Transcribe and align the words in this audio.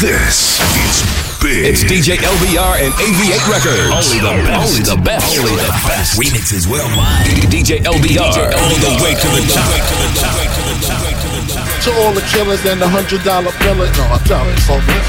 This 0.00 0.56
is 0.80 1.04
big. 1.44 1.68
It's 1.68 1.84
DJ 1.84 2.16
LBR 2.16 2.80
and 2.80 2.88
AV8 2.96 3.44
Records. 3.52 3.92
Only 3.92 4.24
the 4.24 4.32
best. 4.48 4.64
Only 4.64 4.80
the 4.80 4.96
best. 4.96 5.36
Only 5.36 5.60
the 5.60 5.76
best. 5.84 6.16
Remixes 6.16 6.64
worldwide. 6.64 7.28
DJ 7.52 7.84
LBR. 7.84 8.56
All 8.56 8.76
the 8.80 8.96
way 9.04 9.12
to 9.12 9.28
the 9.36 9.44
top. 9.52 9.68
To 11.84 11.90
all 12.00 12.16
the 12.16 12.24
killers 12.32 12.64
and 12.64 12.80
the 12.80 12.88
hundred 12.88 13.24
dollar 13.24 13.52
billet. 13.60 13.92
No, 14.00 14.08
I 14.08 14.16
tell 14.24 14.48
it. 14.48 14.56
So 14.64 14.80
this. 14.88 15.04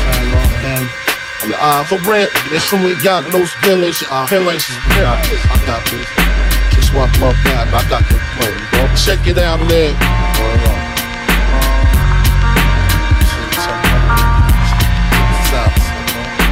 Uh, 1.55 1.87
for 1.87 1.95
rent, 2.03 2.29
it's 2.51 2.69
when 2.73 2.83
we 2.83 2.95
got 3.01 3.23
those 3.31 3.53
village 3.63 4.03
uh, 4.11 4.27
feelings. 4.27 4.67
Yeah, 4.99 5.15
I 5.15 5.55
got 5.63 5.79
this. 5.87 6.03
Just 6.75 6.93
one 6.93 7.07
more 7.23 7.31
time, 7.47 7.71
I 7.71 7.79
got 7.87 8.03
the 8.11 8.19
bro. 8.35 8.51
Check 8.99 9.25
it 9.25 9.37
out, 9.37 9.59
man. 9.71 10.86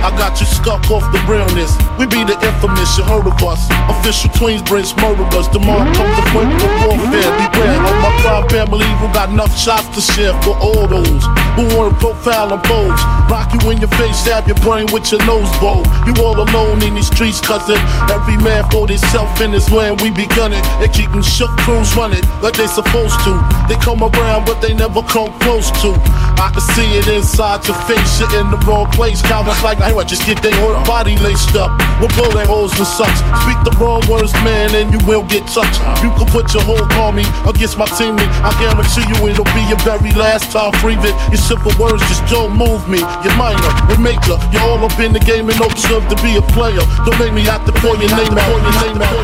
I 0.06 0.14
got 0.22 0.38
you 0.40 0.46
stuck 0.46 0.86
off 0.94 1.02
the 1.10 1.18
realness. 1.26 1.74
We 1.98 2.06
be 2.06 2.22
the 2.22 2.38
infamous, 2.38 2.94
you 2.94 3.04
heard 3.10 3.26
of 3.26 3.42
us. 3.42 3.66
Official 3.90 4.30
Queensbridge 4.38 4.94
murderers. 5.02 5.50
Tomorrow 5.50 5.90
comes 5.98 6.14
the 6.14 6.26
point 6.30 6.54
of 6.54 6.70
warfare. 6.86 7.26
Beware 7.42 7.82
of 7.82 7.96
my 8.06 8.14
crime 8.22 8.46
family 8.54 8.86
who 9.02 9.10
got 9.18 9.34
enough 9.34 9.50
shots 9.58 9.90
to 9.98 10.02
share 10.06 10.38
for 10.46 10.54
all 10.62 10.86
those 10.86 11.26
who 11.58 11.66
wanna 11.74 11.98
profile 11.98 12.54
and 12.54 12.62
pose. 12.70 13.02
Rock 13.34 13.50
you 13.58 13.72
in 13.74 13.82
your 13.82 13.90
face, 13.98 14.14
stab 14.22 14.46
your 14.46 14.62
brain 14.62 14.86
with 14.94 15.10
your 15.10 15.26
nose 15.26 15.50
bow. 15.58 15.82
You 16.06 16.14
all 16.22 16.38
alone 16.38 16.86
in 16.86 16.94
these 16.94 17.10
streets, 17.10 17.42
cousin. 17.42 17.82
Every 18.14 18.38
man 18.38 18.62
for 18.70 18.86
himself 18.86 19.42
in 19.42 19.58
his 19.58 19.72
land. 19.74 20.02
We 20.06 20.12
be 20.12 20.30
gunning 20.38 20.62
and 20.86 20.94
keep 20.94 21.10
them 21.10 21.26
shook 21.26 21.50
crews 21.66 21.98
running 21.98 22.22
like 22.46 22.54
they 22.54 22.68
supposed 22.68 23.18
to. 23.26 23.34
They 23.66 23.76
come 23.82 24.06
around, 24.06 24.46
but 24.46 24.62
they 24.62 24.76
never 24.78 25.02
come 25.02 25.34
close 25.42 25.74
to. 25.82 25.98
I 26.38 26.54
can 26.54 26.62
see 26.62 26.86
it 26.94 27.08
inside 27.08 27.66
your 27.66 27.78
face. 27.90 28.20
You're 28.22 28.38
in 28.38 28.52
the 28.52 28.62
wrong 28.70 28.86
place. 28.92 29.24
Comments 29.24 29.64
like, 29.64 29.80
what? 29.96 30.08
Just 30.12 30.28
get 30.28 30.44
their 30.44 30.54
whole 30.60 30.76
body 30.84 31.16
laced 31.24 31.56
up 31.56 31.72
with 32.04 32.12
bullet 32.20 32.46
holes 32.46 32.76
and 32.76 32.86
such. 32.86 33.16
Speak 33.48 33.56
the 33.64 33.72
wrong 33.80 34.04
words, 34.12 34.34
man, 34.44 34.76
and 34.76 34.92
you 34.92 35.00
will 35.08 35.24
get 35.24 35.48
touched. 35.48 35.80
You 36.04 36.12
can 36.20 36.28
put 36.28 36.52
your 36.54 36.64
whole 36.68 36.84
army 37.00 37.24
against 37.48 37.80
my 37.80 37.88
teammate. 37.96 38.28
I 38.44 38.52
guarantee 38.60 39.08
you 39.08 39.18
it'll 39.32 39.48
be 39.56 39.64
your 39.72 39.80
very 39.88 40.12
last 40.20 40.52
time 40.52 40.76
breathing. 40.84 41.16
Your 41.32 41.40
simple 41.40 41.72
words 41.80 42.04
just 42.12 42.28
don't 42.28 42.52
move 42.52 42.84
me. 42.92 43.00
You're 43.24 43.40
minor, 43.40 43.72
we 43.88 43.96
maker. 43.98 44.36
You're 44.52 44.68
all 44.68 44.84
up 44.84 45.00
in 45.00 45.16
the 45.16 45.24
game 45.24 45.48
and 45.48 45.58
don't 45.58 45.74
deserve 45.74 46.04
to 46.12 46.18
be 46.20 46.36
a 46.36 46.44
player. 46.52 46.84
Don't 47.08 47.18
make 47.18 47.34
me 47.34 47.48
have 47.48 47.64
to 47.66 47.72
pour 47.80 47.96
your 47.96 48.12
name 48.12 48.36
out. 48.36 49.16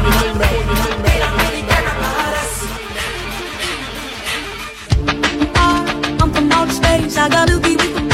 I 7.14 7.30
gotta 7.30 7.60
be 7.60 7.76
with 7.76 8.11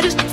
I 0.00 0.02
just 0.02 0.29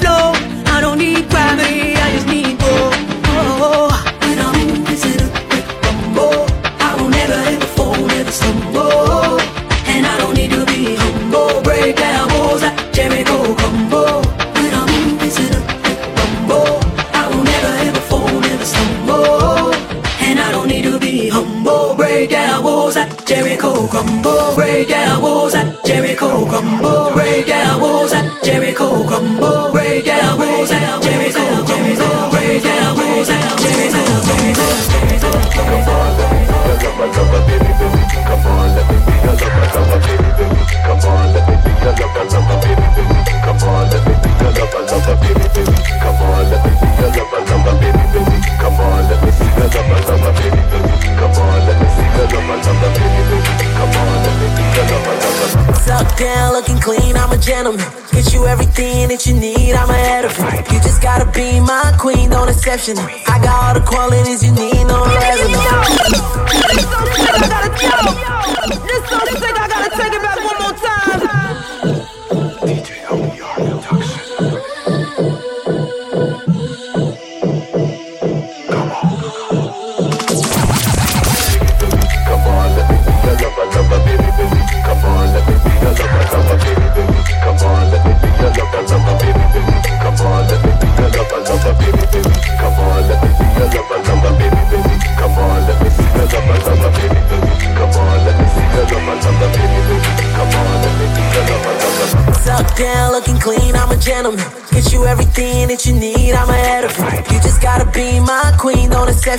don't 62.94 63.27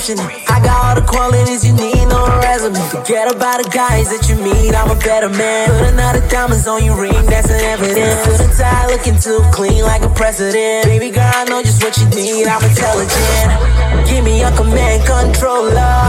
I 0.08 0.56
got 0.64 0.84
all 0.88 0.94
the 0.96 1.04
qualities 1.04 1.66
you 1.66 1.74
need, 1.76 2.08
no 2.08 2.24
resume. 2.40 2.80
Forget 2.88 3.28
about 3.28 3.60
the 3.62 3.68
guys 3.68 4.08
that 4.08 4.24
you 4.24 4.40
meet, 4.40 4.72
I'm 4.72 4.88
a 4.88 4.96
better 5.04 5.28
man. 5.28 5.68
Put 5.68 5.92
another 5.92 6.26
diamonds 6.28 6.66
on 6.66 6.82
your 6.82 6.96
ring, 6.96 7.12
that's 7.28 7.50
an 7.50 7.60
evidence. 7.60 8.24
Put 8.24 8.40
a 8.40 8.48
tie 8.56 8.86
looking 8.88 9.20
too 9.20 9.44
clean 9.52 9.84
like 9.84 10.00
a 10.00 10.08
president. 10.08 10.88
Baby 10.88 11.10
girl, 11.10 11.28
I 11.28 11.44
know 11.44 11.60
just 11.60 11.84
what 11.84 11.92
you 12.00 12.08
need, 12.08 12.48
I'm 12.48 12.64
intelligent. 12.64 14.08
Give 14.08 14.24
me 14.24 14.40
a 14.40 14.50
command 14.56 15.04
controller. 15.04 16.00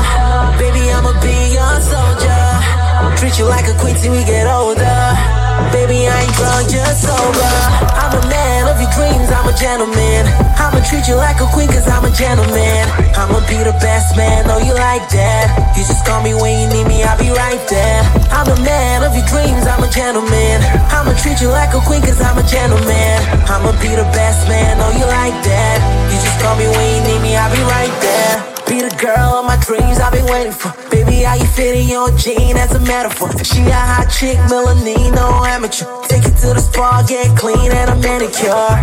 Baby, 0.55 0.87
I'ma 0.95 1.19
be 1.19 1.35
your 1.51 1.75
soldier. 1.83 3.19
Treat 3.19 3.35
you 3.37 3.51
like 3.51 3.67
a 3.67 3.75
queen 3.83 3.95
till 3.99 4.13
we 4.15 4.23
get 4.23 4.47
older. 4.47 5.38
Baby, 5.75 6.07
I 6.07 6.23
ain't 6.23 6.35
drunk, 6.39 6.71
just 6.71 7.03
sober. 7.03 7.53
I'm 7.99 8.15
a 8.15 8.23
man 8.31 8.71
of 8.71 8.79
your 8.79 8.91
dreams, 8.95 9.27
I'm 9.27 9.47
a 9.47 9.55
gentleman. 9.55 10.23
I'ma 10.55 10.79
treat 10.87 11.07
you 11.07 11.15
like 11.15 11.39
a 11.43 11.47
queen, 11.51 11.67
cause 11.67 11.87
I'm 11.87 12.07
a 12.07 12.11
gentleman. 12.11 12.87
I'ma 13.15 13.43
be 13.51 13.59
the 13.59 13.75
best 13.83 14.15
man, 14.15 14.47
know 14.47 14.57
you 14.57 14.73
like 14.73 15.05
that. 15.11 15.75
You 15.75 15.83
just 15.83 16.07
call 16.07 16.23
me 16.23 16.33
when 16.33 16.55
you 16.63 16.67
need 16.71 16.87
me, 16.87 17.03
I'll 17.03 17.19
be 17.19 17.29
right 17.29 17.61
there. 17.67 18.01
I'm 18.31 18.47
a 18.47 18.59
man 18.63 19.03
of 19.03 19.11
your 19.11 19.27
dreams, 19.27 19.67
I'm 19.67 19.83
a 19.83 19.91
gentleman. 19.91 20.63
I'ma 20.95 21.13
treat 21.19 21.41
you 21.43 21.49
like 21.51 21.75
a 21.75 21.81
queen, 21.83 22.01
cause 22.01 22.19
I'm 22.21 22.39
a 22.39 22.45
gentleman. 22.47 23.19
I'ma 23.51 23.75
be 23.83 23.91
the 23.93 24.07
best 24.15 24.47
man, 24.47 24.79
know 24.79 24.91
you 24.95 25.05
like 25.05 25.37
that. 25.43 25.77
You 26.07 26.17
just 26.23 26.39
call 26.39 26.55
me 26.55 26.67
when 26.71 26.87
you 26.95 27.01
need 27.03 27.21
me, 27.21 27.31
I'll 27.35 27.51
be 27.51 27.61
right 27.67 27.93
there. 27.99 28.58
Be 28.69 28.85
the 28.85 28.93
girl 29.01 29.41
of 29.41 29.49
my 29.49 29.57
dreams 29.65 29.97
I've 29.97 30.13
been 30.13 30.29
waiting 30.29 30.53
for. 30.53 30.69
Baby, 30.93 31.25
how 31.25 31.33
you 31.33 31.49
fit 31.57 31.73
in 31.73 31.89
your 31.89 32.13
jean? 32.13 32.53
That's 32.53 32.77
a 32.77 32.79
metaphor. 32.79 33.33
She 33.41 33.65
a 33.65 33.73
hot 33.73 34.13
chick, 34.13 34.37
melanin, 34.45 35.09
no 35.17 35.25
amateur. 35.41 35.89
Take 36.05 36.29
it 36.29 36.37
to 36.45 36.53
the 36.53 36.61
spa, 36.61 37.01
get 37.01 37.33
clean 37.33 37.73
and 37.73 37.89
a 37.89 37.97
manicure. 37.97 38.77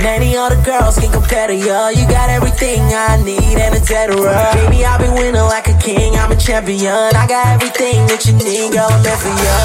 Many 0.00 0.40
other 0.40 0.56
girls 0.64 0.96
can 0.96 1.12
compare 1.12 1.48
to 1.48 1.54
you. 1.54 1.76
You 1.92 2.08
got 2.08 2.32
everything 2.32 2.80
I 2.96 3.20
need 3.20 3.60
and 3.60 3.76
etc. 3.76 4.16
Baby, 4.56 4.88
I've 4.88 5.04
been 5.04 5.12
winning 5.12 5.44
like 5.52 5.68
a 5.68 5.76
king. 5.84 6.16
I'm 6.16 6.32
a 6.32 6.36
champion. 6.40 7.12
I 7.12 7.28
got 7.28 7.60
everything 7.60 8.08
that 8.08 8.24
you 8.24 8.32
need, 8.40 8.72
girl. 8.72 8.88
I'm 8.88 9.04
meant 9.04 9.20
for 9.20 9.36
you. 9.36 9.60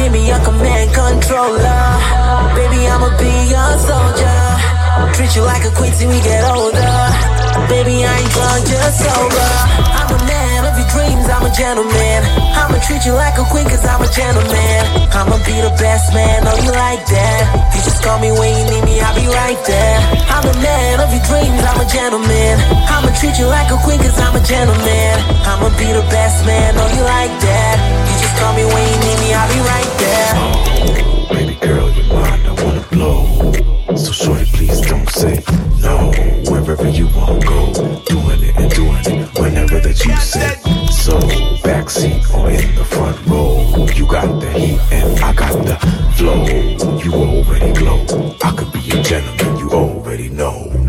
Give 0.00 0.08
me 0.08 0.32
a 0.32 0.40
command 0.40 0.88
controller. 0.96 1.84
Baby, 2.56 2.88
I'ma 2.88 3.12
be 3.20 3.28
your 3.52 3.72
soldier. 3.76 4.40
Treat 5.12 5.36
you 5.36 5.44
like 5.44 5.68
a 5.68 5.72
queen 5.76 5.92
till 5.92 6.08
we 6.08 6.16
get 6.24 6.48
older. 6.48 7.35
Baby, 7.66 8.06
I 8.06 8.14
ain't 8.22 8.30
drunk, 8.30 8.62
just 8.62 9.02
sober. 9.02 9.50
I'm 9.90 10.06
a 10.14 10.20
man 10.22 10.70
of 10.70 10.78
your 10.78 10.86
dreams, 10.86 11.26
I'm 11.26 11.42
a 11.42 11.50
gentleman. 11.50 12.22
I'ma 12.54 12.78
treat 12.78 13.02
you 13.02 13.12
like 13.18 13.34
a 13.42 13.46
queen, 13.50 13.66
cause 13.66 13.82
I'm 13.82 13.98
a 14.02 14.06
gentleman. 14.06 14.78
I'ma 15.10 15.34
be 15.42 15.58
the 15.58 15.74
best 15.74 16.14
man, 16.14 16.46
know 16.46 16.54
you 16.62 16.70
like 16.70 17.02
that. 17.10 17.42
You 17.74 17.82
just 17.82 18.06
call 18.06 18.22
me 18.22 18.30
when 18.30 18.54
you 18.54 18.64
need 18.70 18.84
me, 18.86 19.02
I'll 19.02 19.18
be 19.18 19.26
right 19.26 19.58
there. 19.66 19.98
I'm 20.30 20.46
the 20.46 20.54
man 20.62 21.02
of 21.02 21.10
your 21.10 21.26
dreams, 21.26 21.58
I'm 21.66 21.80
a 21.82 21.88
gentleman. 21.90 22.54
I'ma 22.86 23.10
treat 23.18 23.34
you 23.34 23.50
like 23.50 23.66
a 23.74 23.78
queen, 23.82 23.98
cause 23.98 24.14
I'm 24.14 24.38
a 24.38 24.42
gentleman. 24.46 25.14
I'ma 25.42 25.66
be 25.74 25.90
the 25.90 26.06
best 26.06 26.46
man, 26.46 26.70
know 26.78 26.86
you 26.86 27.02
like 27.02 27.34
that. 27.34 27.74
You 28.06 28.14
just 28.22 28.34
call 28.38 28.54
me 28.54 28.62
when 28.62 28.84
you 28.86 28.98
need 29.10 29.18
me, 29.26 29.28
I'll 29.34 29.50
be 29.50 29.58
right 29.58 29.92
there. 29.98 30.55
So 33.96 34.12
shorty, 34.12 34.44
please 34.46 34.80
don't 34.82 35.08
say 35.08 35.42
no. 35.80 36.12
Wherever 36.50 36.88
you 36.88 37.08
wanna 37.16 37.40
go, 37.40 37.72
doing 38.04 38.42
it 38.42 38.54
and 38.56 38.70
doing 38.72 39.04
it 39.06 39.38
whenever 39.38 39.80
that 39.80 40.04
you 40.04 40.14
say 40.16 40.54
so. 40.92 41.18
Backseat 41.64 42.34
or 42.34 42.50
in 42.50 42.74
the 42.74 42.84
front 42.84 43.16
row, 43.26 43.86
you 43.94 44.06
got 44.06 44.40
the 44.40 44.50
heat 44.50 44.78
and 44.92 45.18
I 45.20 45.32
got 45.32 45.64
the 45.64 45.76
flow. 46.14 46.44
You 46.98 47.12
already 47.14 47.72
glow. 47.72 48.04
I 48.44 48.50
could 48.52 48.70
be 48.72 48.80
a 48.90 49.02
gentleman, 49.02 49.58
you 49.58 49.70
already 49.70 50.28
know. 50.28 50.85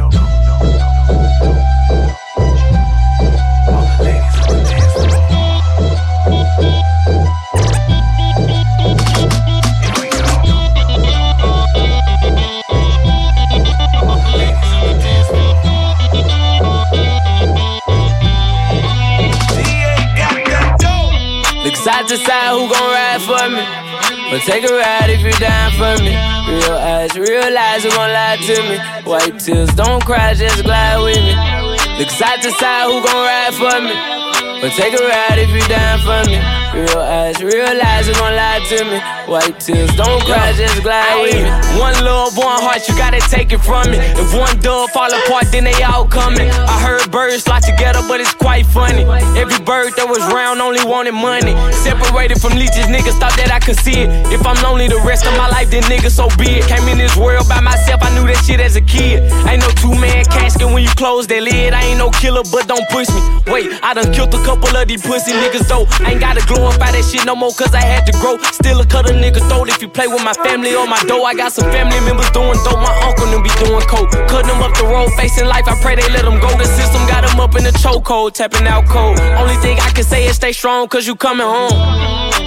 Real 27.84 27.92
eyes, 27.92 27.96
gon' 27.96 28.12
lie 28.12 28.38
to 28.38 28.62
me? 28.70 28.78
White 29.10 29.40
tears, 29.40 29.70
don't 29.76 30.04
cry, 30.04 30.34
just 30.34 30.64
glide 30.64 31.04
with 31.04 31.18
me. 31.18 32.00
Look 32.00 32.10
side 32.10 32.42
to 32.42 32.52
side, 32.52 32.86
who 32.86 33.04
gon' 33.04 33.26
ride 33.26 33.54
for 33.54 33.82
me? 33.82 34.37
But 34.62 34.72
take 34.74 34.94
a 34.94 35.04
ride 35.04 35.38
if 35.38 35.50
you 35.54 35.62
down 35.70 36.00
for 36.02 36.26
me. 36.30 36.42
Real 36.74 37.00
eyes, 37.00 37.42
real 37.42 37.82
eyes, 37.82 38.08
who 38.08 38.14
gon' 38.14 38.36
lie 38.36 38.62
to 38.70 38.86
me? 38.86 38.98
White 39.26 39.60
tears, 39.60 39.90
don't 39.96 40.22
cry, 40.26 40.54
just 40.54 40.82
glide 40.84 41.22
with 41.22 41.34
me. 41.34 41.50
One 41.80 41.94
love, 42.06 42.38
one 42.38 42.62
heart, 42.62 42.88
you 42.88 42.96
gotta 42.98 43.20
take 43.20 43.52
it 43.52 43.60
from 43.60 43.90
me. 43.90 43.98
If 43.98 44.34
one 44.34 44.60
dove 44.60 44.92
fall 44.92 45.10
apart, 45.10 45.46
then 45.52 45.64
they 45.64 45.82
all 45.84 46.06
coming. 46.06 46.50
I 46.50 46.80
heard 46.82 47.10
birds 47.12 47.44
fly 47.44 47.60
together, 47.60 48.02
but 48.08 48.20
it's 48.20 48.34
quite 48.34 48.66
funny. 48.66 49.06
Every 49.38 49.58
bird 49.64 49.94
that 49.98 50.10
was 50.10 50.22
round 50.34 50.62
only 50.62 50.84
wanted 50.86 51.14
money. 51.14 51.54
Separated 51.72 52.42
from 52.42 52.54
leeches, 52.54 52.86
niggas 52.90 53.18
thought 53.18 53.38
that 53.38 53.50
I 53.52 53.60
could 53.60 53.78
see 53.78 54.06
it. 54.06 54.10
If 54.34 54.46
I'm 54.46 54.58
lonely 54.62 54.88
the 54.88 55.02
rest 55.02 55.26
of 55.26 55.34
my 55.38 55.50
life, 55.50 55.70
then 55.70 55.84
niggas 55.84 56.14
so 56.18 56.30
be 56.38 56.62
it. 56.62 56.68
Came 56.68 56.88
in 56.90 56.98
this 56.98 57.16
world 57.16 57.50
by 57.50 57.62
myself, 57.62 58.02
I 58.04 58.14
knew 58.14 58.28
that 58.28 58.42
shit 58.46 58.60
as 58.60 58.76
a 58.76 58.82
kid. 58.82 59.22
Ain't 59.50 59.62
no 59.62 59.70
two 59.82 59.94
man 59.98 60.26
casket 60.26 60.68
when 60.70 60.84
you 60.84 60.94
close 60.98 61.26
that 61.28 61.42
lid. 61.42 61.74
I 61.74 61.84
ain't 61.90 61.98
no 61.98 62.10
killer, 62.12 62.44
but 62.52 62.68
don't 62.68 62.86
push 62.90 63.10
me. 63.10 63.22
Wait, 63.50 63.72
I 63.82 63.94
done 63.94 64.14
killed 64.14 64.34
a 64.36 64.42
couple 64.48 64.72
of 64.80 64.88
these 64.88 65.04
pussy 65.04 65.36
niggas 65.36 65.68
though. 65.68 65.84
Ain't 66.08 66.24
gotta 66.24 66.40
glorify 66.48 66.96
that 66.96 67.04
shit 67.04 67.28
no 67.28 67.36
more, 67.36 67.52
cause 67.52 67.76
I 67.76 67.84
had 67.84 68.08
to 68.08 68.16
grow. 68.24 68.40
Still 68.56 68.80
a 68.80 68.86
cut 68.88 69.12
a 69.12 69.14
nigga 69.14 69.44
throat 69.52 69.68
if 69.68 69.82
you 69.84 69.90
play 69.92 70.08
with 70.08 70.24
my 70.24 70.32
family 70.40 70.72
or 70.72 70.88
my 70.88 71.04
dough. 71.04 71.28
I 71.28 71.36
got 71.36 71.52
some 71.52 71.68
family 71.68 72.00
members 72.08 72.32
doing 72.32 72.56
dope, 72.64 72.80
my 72.80 72.96
uncle 73.04 73.28
them 73.28 73.44
be 73.44 73.52
doing 73.60 73.84
coke. 73.92 74.08
Cutting 74.32 74.48
them 74.48 74.64
up 74.64 74.72
the 74.80 74.88
road, 74.88 75.12
facing 75.20 75.52
life, 75.52 75.68
I 75.68 75.76
pray 75.84 76.00
they 76.00 76.08
let 76.16 76.24
them 76.24 76.40
go. 76.40 76.48
The 76.56 76.64
system 76.64 77.04
got 77.12 77.28
them 77.28 77.44
up 77.44 77.60
in 77.60 77.68
the 77.68 77.76
chokehold, 77.76 78.40
tapping 78.40 78.66
out 78.66 78.88
cold. 78.88 79.20
Only 79.36 79.60
thing 79.60 79.76
I 79.84 79.92
can 79.92 80.08
say 80.08 80.24
is 80.32 80.40
stay 80.40 80.54
strong, 80.56 80.88
cause 80.88 81.06
you 81.06 81.16
coming 81.20 81.46
home. 81.46 81.76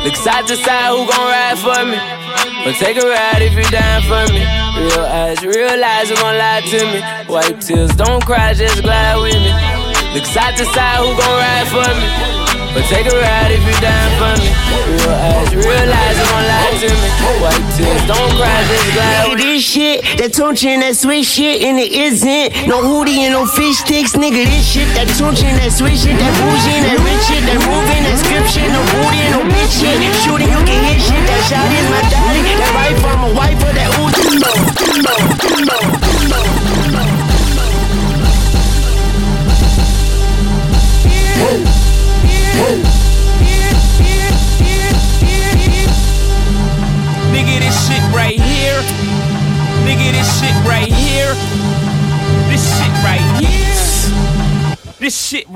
Look 0.00 0.16
side 0.16 0.48
to 0.48 0.56
side, 0.56 0.96
who 0.96 1.04
gon' 1.04 1.28
ride 1.28 1.60
for 1.60 1.84
me? 1.84 2.00
But 2.64 2.80
take 2.80 2.96
a 2.96 3.04
ride 3.04 3.44
if 3.44 3.52
you 3.52 3.68
down 3.68 4.00
for 4.08 4.24
me. 4.32 4.40
Real 4.80 5.04
eyes, 5.04 5.44
real 5.44 5.84
eyes, 5.84 6.08
who 6.08 6.16
gon' 6.16 6.38
lie 6.40 6.64
to 6.64 6.80
me? 6.88 7.00
Wipe 7.28 7.60
tears, 7.60 7.92
don't 7.92 8.24
cry, 8.24 8.54
just 8.54 8.80
glide 8.80 9.20
with 9.20 9.36
me. 9.36 9.69
Look 10.14 10.26
side 10.26 10.56
to 10.56 10.64
side, 10.74 10.98
who 10.98 11.14
gon' 11.14 11.38
ride 11.38 11.68
for 11.70 11.86
me? 11.86 12.08
But 12.74 12.86
take 12.86 13.06
a 13.06 13.14
ride 13.14 13.50
if 13.50 13.62
you 13.66 13.74
down 13.82 14.10
for 14.18 14.30
me. 14.38 14.50
Real 14.90 15.10
eyes, 15.10 15.54
real 15.54 15.90
eyes, 15.90 16.18
who 16.18 16.26
gon' 16.30 16.46
lie 16.50 16.74
to 16.82 16.90
me? 16.90 17.10
Wipe 17.42 17.66
tears, 17.78 18.02
don't 18.10 18.30
cry, 18.34 18.58
just 18.66 18.86
with 18.90 19.38
me. 19.38 19.42
This 19.42 19.62
shit, 19.62 20.02
that 20.18 20.30
Tunechi 20.34 20.74
and 20.74 20.82
that 20.82 20.94
sweet 20.98 21.22
shit, 21.24 21.62
and 21.62 21.78
it 21.78 21.90
isn't 21.94 22.66
no 22.66 22.82
hoodie 22.82 23.22
and 23.26 23.34
no 23.38 23.46
fish 23.46 23.78
sticks, 23.82 24.18
nigga. 24.18 24.46
This 24.46 24.66
shit, 24.66 24.86
that 24.98 25.06
Tunechi 25.14 25.46
and 25.46 25.58
that 25.62 25.70
sweet 25.74 25.98
shit, 25.98 26.18
that 26.18 26.32
bougie 26.38 26.74
and 26.78 26.84
that 26.90 26.98
rich 27.06 27.22
shit, 27.26 27.42
that 27.46 27.58
moving, 27.66 28.02
that 28.06 28.18
script 28.18 28.50
shit, 28.50 28.66
no 28.70 28.82
booty 28.90 29.18
and 29.26 29.32
no 29.34 29.42
bitch 29.46 29.78
shit. 29.78 29.98
Shooting, 30.22 30.50
you 30.50 30.62
can 30.66 30.78
hit 30.90 30.98
shit. 31.02 31.22
That 31.26 31.42
shot 31.46 31.70
is 31.70 31.86
my 31.90 32.02
daddy. 32.10 32.42
That 32.54 32.70
right 32.74 32.98
from 32.98 33.18
a 33.26 33.32
wife 33.34 33.58
or 33.62 33.74
that 33.74 33.89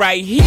Right 0.05 0.23
here. 0.23 0.45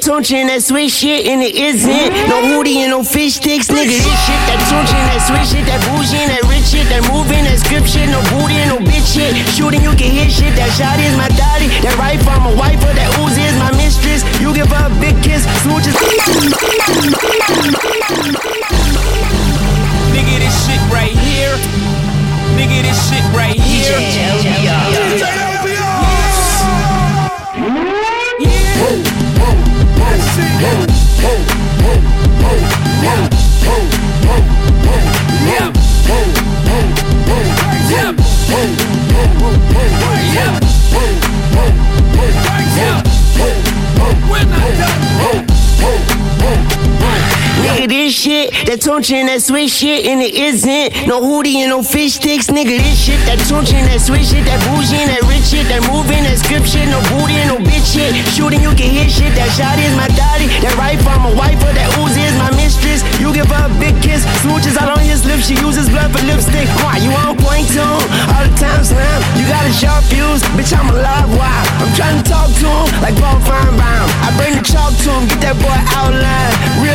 Shit. 0.00 0.08
That 0.08 0.24
Tunechi 0.24 0.46
that 0.48 0.62
sweet 0.64 0.88
shit, 0.88 1.26
and 1.28 1.42
it 1.44 1.52
isn't 1.52 2.08
no 2.24 2.40
hoodie 2.40 2.80
and 2.80 2.88
no 2.88 3.04
fish 3.04 3.36
sticks, 3.36 3.68
nigga. 3.68 3.92
This 3.92 4.00
shit. 4.00 4.40
That 4.48 4.56
Tunechi 4.64 4.96
that 4.96 5.20
sweet 5.28 5.44
shit, 5.44 5.64
that 5.68 5.80
bougie 5.92 6.24
that 6.24 6.40
rich 6.48 6.72
shit, 6.72 6.88
that 6.88 7.04
moving, 7.12 7.44
that 7.44 7.60
script 7.60 7.84
shit, 7.92 8.08
no 8.08 8.24
booty 8.32 8.56
and 8.64 8.72
no 8.72 8.78
bitch 8.80 9.04
shit. 9.12 9.36
Shooting, 9.52 9.84
you 9.84 9.92
can 9.92 10.08
hit 10.08 10.32
shit. 10.32 10.56
That 10.56 10.72
shot 10.72 10.96
is 11.04 11.12
my 11.20 11.28
daddy. 11.36 11.68
That 11.84 12.00
right 12.00 12.16
from 12.24 12.48
a 12.48 12.54
wife 12.56 12.80
or 12.80 12.96
that 12.96 13.12
Uzi 13.20 13.44
is 13.44 13.56
my 13.60 13.68
mistress. 13.76 14.24
You 14.40 14.56
give 14.56 14.72
her 14.72 14.88
a 14.88 14.92
big 15.04 15.20
kiss, 15.20 15.44
smooches. 15.68 15.92
Nigga, 20.16 20.36
this 20.40 20.56
shit 20.64 20.80
right 20.88 21.12
here. 21.12 21.60
Nigga, 22.56 22.88
this 22.88 22.96
shit 23.04 23.24
right 23.36 23.58
here. 23.58 24.00
When 44.30 44.48
I 44.52 44.70
done, 44.78 45.39
Nigga, 47.80 47.96
this 47.96 48.12
shit, 48.12 48.52
that 48.68 48.84
and 48.84 49.32
that 49.32 49.40
sweet 49.40 49.72
shit, 49.72 50.04
and 50.04 50.20
it 50.20 50.36
isn't 50.36 51.08
no 51.08 51.24
hoodie 51.24 51.64
and 51.64 51.72
no 51.72 51.80
fish 51.80 52.20
sticks, 52.20 52.52
nigga. 52.52 52.76
This 52.76 52.92
shit, 52.92 53.16
that 53.24 53.40
and 53.40 53.88
that 53.88 54.04
sweet 54.04 54.28
shit, 54.28 54.44
that 54.44 54.60
bougie 54.68 55.00
and 55.00 55.08
that 55.08 55.24
rich 55.24 55.48
shit, 55.48 55.64
that 55.72 55.80
moving, 55.88 56.20
that 56.28 56.36
script 56.36 56.68
shit, 56.68 56.84
no 56.92 57.00
booty 57.08 57.40
and 57.40 57.48
no 57.48 57.56
bitch 57.56 57.88
shit. 57.88 58.12
Shooting, 58.36 58.60
you 58.60 58.76
can 58.76 58.92
hear 58.92 59.08
shit. 59.08 59.32
That 59.32 59.48
shot 59.56 59.80
is 59.80 59.96
my 59.96 60.12
daddy. 60.12 60.52
That 60.60 60.76
right 60.76 61.00
from 61.00 61.24
a 61.24 61.32
wife 61.32 61.56
or 61.64 61.72
that 61.72 61.88
Uzi 62.04 62.20
is 62.20 62.36
my 62.36 62.52
mistress. 62.52 63.00
You 63.16 63.32
give 63.32 63.48
her 63.48 63.64
a 63.64 63.72
big 63.80 63.96
kiss, 64.04 64.28
smooches 64.44 64.76
out 64.76 64.92
on 64.92 65.00
his 65.00 65.24
lips. 65.24 65.48
She 65.48 65.56
uses 65.56 65.88
blood 65.88 66.12
for 66.12 66.20
lipstick. 66.28 66.68
Why 66.84 67.00
you 67.00 67.08
on 67.16 67.40
point 67.40 67.64
tune 67.72 67.80
all 67.80 68.44
the 68.44 68.52
time, 68.60 68.84
slam? 68.84 69.24
You 69.40 69.48
got 69.48 69.64
a 69.64 69.72
sharp 69.72 70.04
fuse, 70.12 70.44
bitch. 70.52 70.76
I'm 70.76 70.92
alive. 70.92 71.32
Why? 71.32 71.56
I'm 71.80 71.88
trying 71.96 72.20
to 72.20 72.24
talk 72.28 72.52
to 72.60 72.68
him 72.68 72.88
like 73.00 73.16
Paul 73.16 73.40
Finebaum. 73.40 74.04
I 74.20 74.36
bring 74.36 74.52
the 74.52 74.64
chalk 74.68 74.92
to 74.92 75.10
him, 75.16 75.24
get 75.32 75.40
that 75.48 75.56
boy 75.56 75.80
outline. 75.96 76.49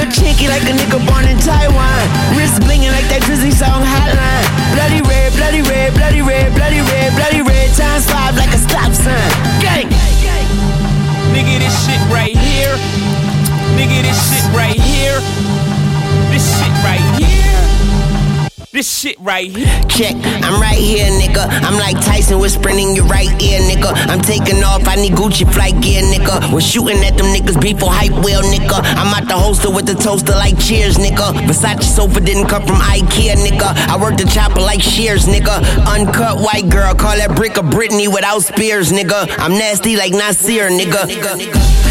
Real 0.05 0.13
chicky 0.13 0.47
like 0.47 0.61
a 0.61 0.73
nigga 0.77 1.01
born 1.07 1.25
in 1.25 1.35
Taiwan. 1.39 1.97
Wrist 2.37 2.61
blinging 2.61 2.93
like 2.93 3.09
that 3.09 3.25
Drizzy 3.25 3.49
song 3.49 3.81
hotline. 3.81 4.45
Bloody 4.77 5.01
red, 5.01 5.33
bloody 5.33 5.65
red, 5.65 5.97
bloody 5.97 6.21
red, 6.21 6.53
bloody 6.53 6.77
red, 6.77 7.09
bloody 7.17 7.41
red. 7.41 7.73
Times 7.73 8.05
five 8.05 8.37
like 8.37 8.53
a 8.53 8.59
stop 8.61 8.93
sign. 8.93 9.17
Gang. 9.65 9.89
Nigga, 11.33 11.57
this 11.57 11.73
shit 11.89 11.97
right 12.13 12.37
here. 12.37 12.77
Nigga, 13.73 14.05
this 14.05 14.19
shit 14.29 14.45
right 14.53 14.77
here. 14.77 15.17
This 16.29 16.45
shit 16.53 16.75
This 18.75 18.91
shit 18.91 19.17
right 19.21 19.49
here. 19.49 19.71
Check, 19.87 20.15
I'm 20.43 20.59
right 20.59 20.77
here, 20.77 21.07
nigga. 21.07 21.47
I'm 21.63 21.79
like 21.79 21.95
Tyson 22.03 22.39
whispering 22.39 22.77
in 22.77 22.93
your 22.93 23.05
right 23.05 23.31
ear, 23.41 23.61
nigga. 23.61 23.93
I'm 24.11 24.19
taking 24.19 24.61
off, 24.65 24.85
I 24.85 24.95
need 24.95 25.13
Gucci 25.13 25.49
flight 25.49 25.81
gear, 25.81 26.01
nigga. 26.03 26.51
We're 26.51 26.59
shooting 26.59 26.97
at 27.05 27.15
them 27.15 27.27
niggas 27.27 27.61
before 27.61 27.89
hype 27.89 28.11
wheel, 28.11 28.41
nigga. 28.41 28.83
I'm 28.83 29.13
out 29.15 29.29
the 29.29 29.37
holster 29.37 29.71
with 29.71 29.85
the 29.85 29.93
toaster 29.93 30.33
like 30.33 30.59
cheers, 30.59 30.97
nigga. 30.97 31.31
Versace 31.47 31.83
sofa 31.83 32.19
didn't 32.19 32.47
come 32.49 32.67
from 32.67 32.75
Ikea, 32.75 33.35
nigga. 33.35 33.71
I 33.87 33.95
work 33.95 34.17
the 34.17 34.25
chopper 34.25 34.59
like 34.59 34.81
shears, 34.81 35.25
nigga. 35.25 35.55
Uncut 35.87 36.39
white 36.39 36.67
girl, 36.67 36.93
call 36.95 37.15
that 37.15 37.33
brick 37.33 37.55
of 37.55 37.67
Britney 37.67 38.13
without 38.13 38.41
spears, 38.41 38.91
nigga. 38.91 39.33
I'm 39.39 39.53
nasty 39.53 39.95
like 39.95 40.11
Nasir, 40.11 40.67
nigga. 40.67 41.84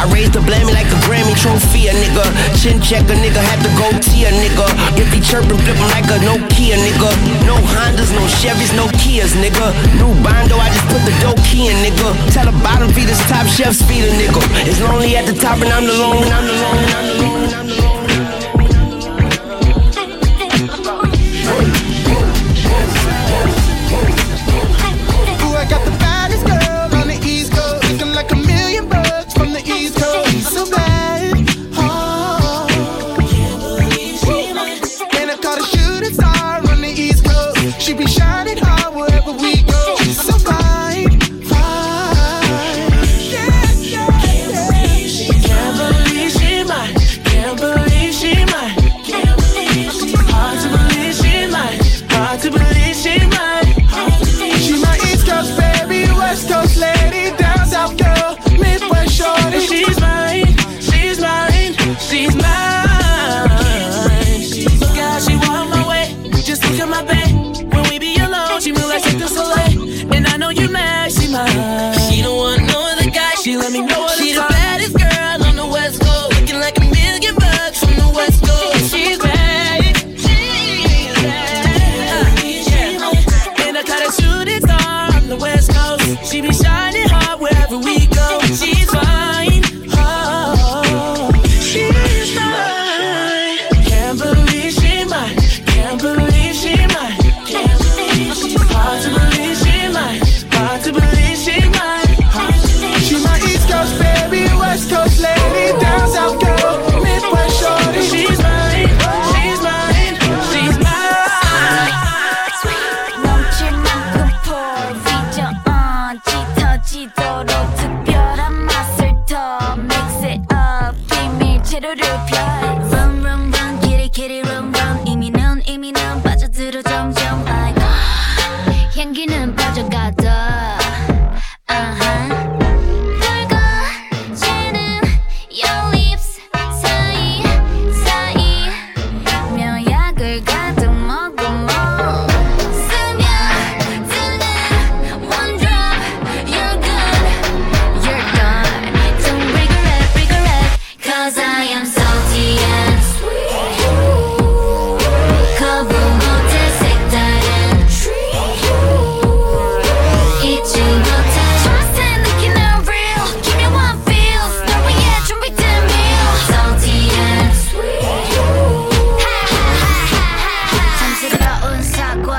I 0.00 0.08
raised 0.08 0.32
the 0.32 0.40
blammy 0.40 0.72
like 0.72 0.88
a 0.88 0.96
Grammy 1.04 1.36
trophy, 1.36 1.88
a 1.88 1.92
nigga. 1.92 2.24
Chin 2.56 2.80
check 2.80 3.04
a 3.12 3.16
nigga, 3.20 3.36
had 3.36 3.60
to 3.60 3.68
go 3.76 3.92
T 4.00 4.24
a 4.24 4.32
nigga. 4.32 4.64
If 4.96 5.12
he 5.12 5.20
chirping, 5.20 5.60
flip 5.60 5.76
him 5.76 5.90
like 5.92 6.08
a 6.08 6.16
Nokia, 6.24 6.80
nigga. 6.80 7.12
No 7.44 7.60
Hondas, 7.60 8.08
no 8.16 8.24
Chevys, 8.40 8.72
no 8.72 8.88
Kias, 8.96 9.36
nigga. 9.36 9.76
New 10.00 10.16
Bondo, 10.24 10.56
I 10.56 10.72
just 10.72 10.88
put 10.88 11.04
the 11.04 11.12
dough 11.20 11.36
key 11.44 11.68
in, 11.68 11.76
nigga. 11.84 12.16
Tell 12.32 12.48
the 12.48 12.56
bottom 12.64 12.88
feeders, 12.96 13.20
top 13.28 13.46
chefs 13.46 13.82
feed 13.84 14.08
a 14.08 14.12
nigga. 14.16 14.40
It's 14.64 14.80
lonely 14.80 15.16
at 15.18 15.26
the 15.26 15.34
top 15.34 15.60
and 15.60 15.68
I'm 15.68 15.84
the 15.84 15.92
lone, 15.92 16.24
I'm 16.32 16.46
the 16.48 16.54
I'm 16.56 16.80
the 16.80 17.56
I'm 17.56 17.66
the. 17.68 17.99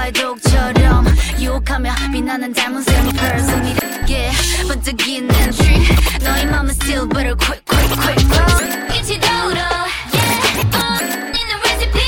사과의 0.00 0.12
독처럼 0.12 1.04
유혹하며 1.38 1.92
빛나는 2.12 2.52
diamond 2.52 2.90
샘플 2.90 3.40
숨이게 3.40 4.30
번뜩이는 4.68 5.28
tree 5.50 5.84
너의 6.24 6.46
맘은 6.46 6.70
still 6.70 7.08
better 7.08 7.36
quick 7.36 7.62
quick 7.66 7.94
quick 8.00 8.28
quick 8.28 8.98
잊지 8.98 9.20
돌아 9.20 9.84
yeah 10.14 10.64
uh, 10.72 11.04
있는 11.36 11.52
recipe 11.60 12.00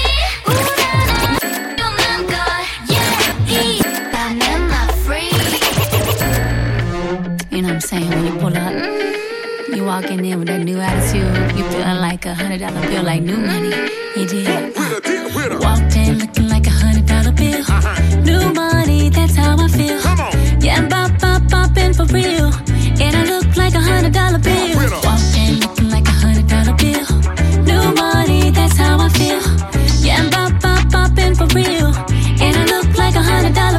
우라는 0.46 1.78
요만 1.78 2.26
걸 2.26 2.38
yeah 2.88 3.20
이 3.48 3.82
밤은 4.12 4.40
my 4.64 4.88
free 5.04 5.28
You 7.50 7.62
know 7.62 7.74
what 7.74 7.74
I'm 7.74 7.80
saying? 7.80 8.08
When 8.10 8.24
you 8.24 8.32
pull 8.38 8.56
up, 8.56 8.72
you 9.74 9.84
walk 9.84 10.10
in 10.10 10.22
there 10.22 10.38
with 10.38 10.46
that 10.46 10.62
new 10.62 10.78
attitude. 10.78 11.58
You 11.58 11.64
feeling 11.64 11.98
like 12.00 12.24
a 12.24 12.32
hundred 12.32 12.60
dollar 12.60 12.80
bill, 12.88 13.02
like 13.02 13.22
new 13.22 13.36
money. 13.36 13.74
You 14.16 14.26
did. 14.26 14.76
Walked 15.60 15.96
in 15.96 16.11
that's 19.77 20.05
how 20.05 20.27
I 20.27 20.31
feel. 20.31 20.59
Yeah, 20.61 20.77
I'm 20.77 20.89
bop, 20.89 21.19
bop, 21.19 21.41
bopping 21.43 21.95
for 21.95 22.05
real. 22.13 22.51
And 23.01 23.15
I 23.15 23.23
look 23.25 23.55
like 23.55 23.73
a 23.73 23.79
hundred 23.79 24.13
dollar 24.13 24.39
bill. 24.39 24.75
Walked 25.03 25.37
in 25.37 25.59
looking 25.59 25.89
like 25.89 26.07
a 26.07 26.11
hundred 26.11 26.47
dollar 26.47 26.75
bill. 26.77 27.07
New 27.63 27.93
money, 27.95 28.51
that's 28.51 28.77
how 28.77 28.97
I 28.99 29.09
feel. 29.09 29.41
Yeah, 30.05 30.21
I'm 30.21 30.29
bop, 30.29 30.61
bop, 30.61 30.85
bopping 30.93 31.35
for 31.37 31.47
real. 31.55 31.87
And 32.41 32.55
I 32.57 32.65
look 32.65 32.97
like 32.97 33.15
a 33.15 33.21
hundred 33.21 33.53
dollar 33.55 33.72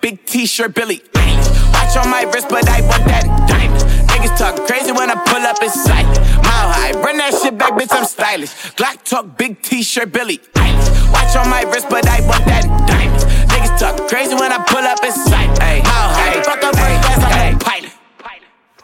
t-shirt, 0.00 0.74
Billie. 0.74 1.02
Watch 1.72 1.96
on 1.96 2.10
my 2.10 2.22
wrist, 2.32 2.48
but 2.48 2.68
I 2.68 2.80
want 2.82 3.04
that 3.04 3.24
diamond. 3.48 3.82
Niggas 4.08 4.38
talk 4.38 4.66
crazy 4.66 4.92
when 4.92 5.10
I 5.10 5.14
pull 5.14 5.42
up 5.42 5.62
in 5.62 5.70
sight. 5.70 6.06
Mile 6.42 6.70
high, 6.72 6.92
run 6.92 7.16
that 7.18 7.34
shit 7.34 7.58
back, 7.58 7.72
bitch, 7.72 7.92
I'm 7.92 8.04
stylish. 8.04 8.50
Glock 8.76 9.02
talk, 9.04 9.36
big 9.36 9.62
t-shirt, 9.62 10.12
Billie. 10.12 10.40
Watch 11.12 11.36
on 11.36 11.48
my 11.50 11.62
wrist, 11.62 11.88
but 11.90 12.06
I 12.08 12.20
want 12.26 12.44
that 12.46 12.64
diamond. 12.86 13.20
Niggas 13.50 13.78
talk 13.78 14.08
crazy 14.08 14.34
when 14.34 14.52
I 14.52 14.58
pull 14.64 14.84
up 14.84 15.02
in 15.04 15.12
sight. 15.12 15.48
Mile 15.58 15.84
high, 15.84 16.42
fuck 16.42 16.62
up 16.64 16.74
first 16.76 17.02
class, 17.02 17.24
I'm 17.24 17.56
a 17.56 17.58
pilot. 17.58 17.92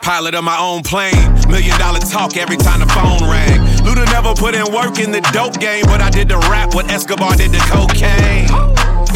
Pilot 0.00 0.34
of 0.34 0.44
my 0.44 0.58
own 0.58 0.82
plane. 0.82 1.12
Million 1.48 1.78
dollar 1.78 2.00
talk 2.00 2.36
every 2.36 2.56
time 2.56 2.80
the 2.80 2.86
phone 2.86 3.28
rang. 3.28 3.60
Luda 3.84 4.04
never 4.12 4.34
put 4.34 4.54
in 4.54 4.64
work 4.72 4.98
in 4.98 5.10
the 5.10 5.20
dope 5.32 5.58
game, 5.60 5.84
but 5.84 6.00
I 6.00 6.08
did 6.10 6.28
the 6.28 6.38
rap 6.48 6.74
what 6.74 6.90
Escobar 6.90 7.36
did 7.36 7.52
the 7.52 7.58
cocaine. 7.68 8.67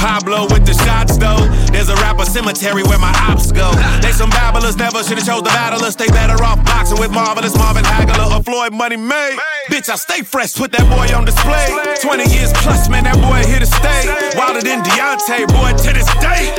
Pablo 0.02 0.50
with 0.50 0.66
the 0.66 0.74
shots 0.82 1.16
though. 1.16 1.38
There's 1.70 1.88
a 1.88 1.94
rapper 2.02 2.24
cemetery 2.26 2.82
where 2.82 2.98
my 2.98 3.14
ops 3.30 3.52
go. 3.52 3.70
They 4.02 4.10
some 4.10 4.30
babblers, 4.30 4.76
never 4.76 5.04
should've 5.04 5.24
chose 5.24 5.42
the 5.42 5.54
battlers. 5.54 5.94
They 5.94 6.08
better 6.08 6.34
off 6.42 6.58
boxing 6.64 6.98
with 6.98 7.12
marvelous 7.12 7.56
Marvin 7.56 7.84
Hagler 7.84 8.34
or 8.34 8.42
Floyd 8.42 8.74
Money 8.74 8.96
May. 8.96 9.38
Bitch, 9.70 9.88
I 9.88 9.94
stay 9.94 10.22
fresh, 10.22 10.54
put 10.54 10.72
that 10.72 10.86
boy 10.90 11.06
on 11.14 11.24
display. 11.24 11.70
20 12.02 12.34
years 12.34 12.50
plus, 12.66 12.88
man, 12.88 13.04
that 13.04 13.14
boy 13.22 13.46
here 13.46 13.60
to 13.60 13.66
stay. 13.66 14.10
Wilder 14.34 14.60
than 14.60 14.82
Deontay, 14.82 15.46
boy, 15.54 15.70
to 15.86 15.90
this 15.94 16.10
day. 16.18 16.50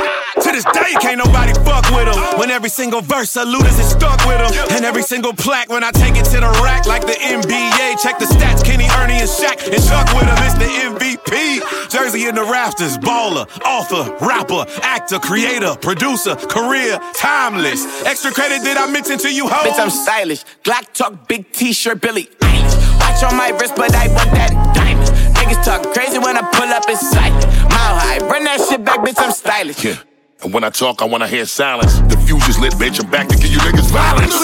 To 0.42 0.50
this 0.52 0.66
day, 0.74 0.96
can't 1.00 1.20
nobody 1.20 1.54
fuck 1.68 1.86
with 1.92 2.08
him. 2.08 2.40
When 2.40 2.50
every 2.50 2.70
single 2.70 3.02
verse 3.02 3.36
Ludacris 3.36 3.80
is 3.80 3.92
stuck 3.92 4.26
with 4.26 4.40
him. 4.40 4.52
And 4.76 4.86
every 4.86 5.04
single 5.04 5.34
plaque 5.34 5.70
when 5.70 5.84
I 5.84 5.92
take 5.92 6.16
it 6.16 6.26
to 6.34 6.40
the 6.40 6.50
rack 6.64 6.88
like 6.88 7.06
the 7.06 7.14
NBA. 7.14 8.02
Check 8.02 8.18
the 8.20 8.26
stats, 8.26 8.64
Kenny, 8.64 8.88
Ernie, 8.98 9.20
and 9.20 9.30
Shaq. 9.30 9.62
And 9.68 9.84
Chuck 9.84 10.08
with 10.16 10.26
him, 10.26 10.40
it's 10.42 10.58
the 10.58 10.70
MVP. 10.90 11.92
Jersey 11.92 12.26
in 12.26 12.36
the 12.36 12.44
rafters, 12.44 12.98
baller, 13.34 13.62
author, 13.66 14.26
rapper, 14.26 14.66
actor, 14.82 15.20
creator, 15.20 15.76
producer, 15.76 16.36
career, 16.36 17.00
timeless. 17.16 18.06
Extra 18.06 18.32
credit 18.32 18.64
did 18.64 18.78
I 18.78 18.90
mention 18.92 19.18
to 19.20 19.34
you, 19.34 19.48
hoes? 19.48 19.72
Bitch, 19.72 19.80
I'm 19.80 19.90
stylish. 19.90 20.44
Glock 20.64 20.92
talk, 20.94 21.28
big 21.28 21.52
t-shirt, 21.52 22.02
Billie 22.02 22.30
Eilish. 22.42 23.00
Watch 23.00 23.24
on 23.24 23.38
my 23.38 23.50
wrist, 23.50 23.76
but 23.76 23.94
I 23.96 24.08
want 24.08 24.32
that 24.32 24.52
diamond. 24.76 25.10
Niggas 25.36 25.64
talk 25.64 25.94
crazy 25.94 26.20
when 26.20 26.38
I 26.38 26.42
pull 26.52 26.70
up 26.70 26.88
in 26.90 26.98
sight. 26.98 27.34
Mile 27.70 27.98
high, 28.00 28.20
run 28.20 28.44
that 28.46 28.66
shit 28.70 28.84
back, 28.84 29.00
bitch, 29.00 29.16
I'm 29.18 29.32
stylish. 29.32 29.84
Yeah. 29.84 29.98
And 30.44 30.54
when 30.54 30.64
I 30.64 30.70
talk, 30.70 31.02
I 31.02 31.06
wanna 31.06 31.28
hear 31.28 31.46
silence. 31.46 32.00
The 32.00 32.18
fuse 32.26 32.48
is 32.50 32.60
lit, 32.60 32.74
bitch. 32.74 33.04
I'm 33.04 33.10
back 33.10 33.28
to 33.30 33.36
give 33.36 33.52
you 33.52 33.60
niggas 33.60 33.92
violence. 33.92 34.36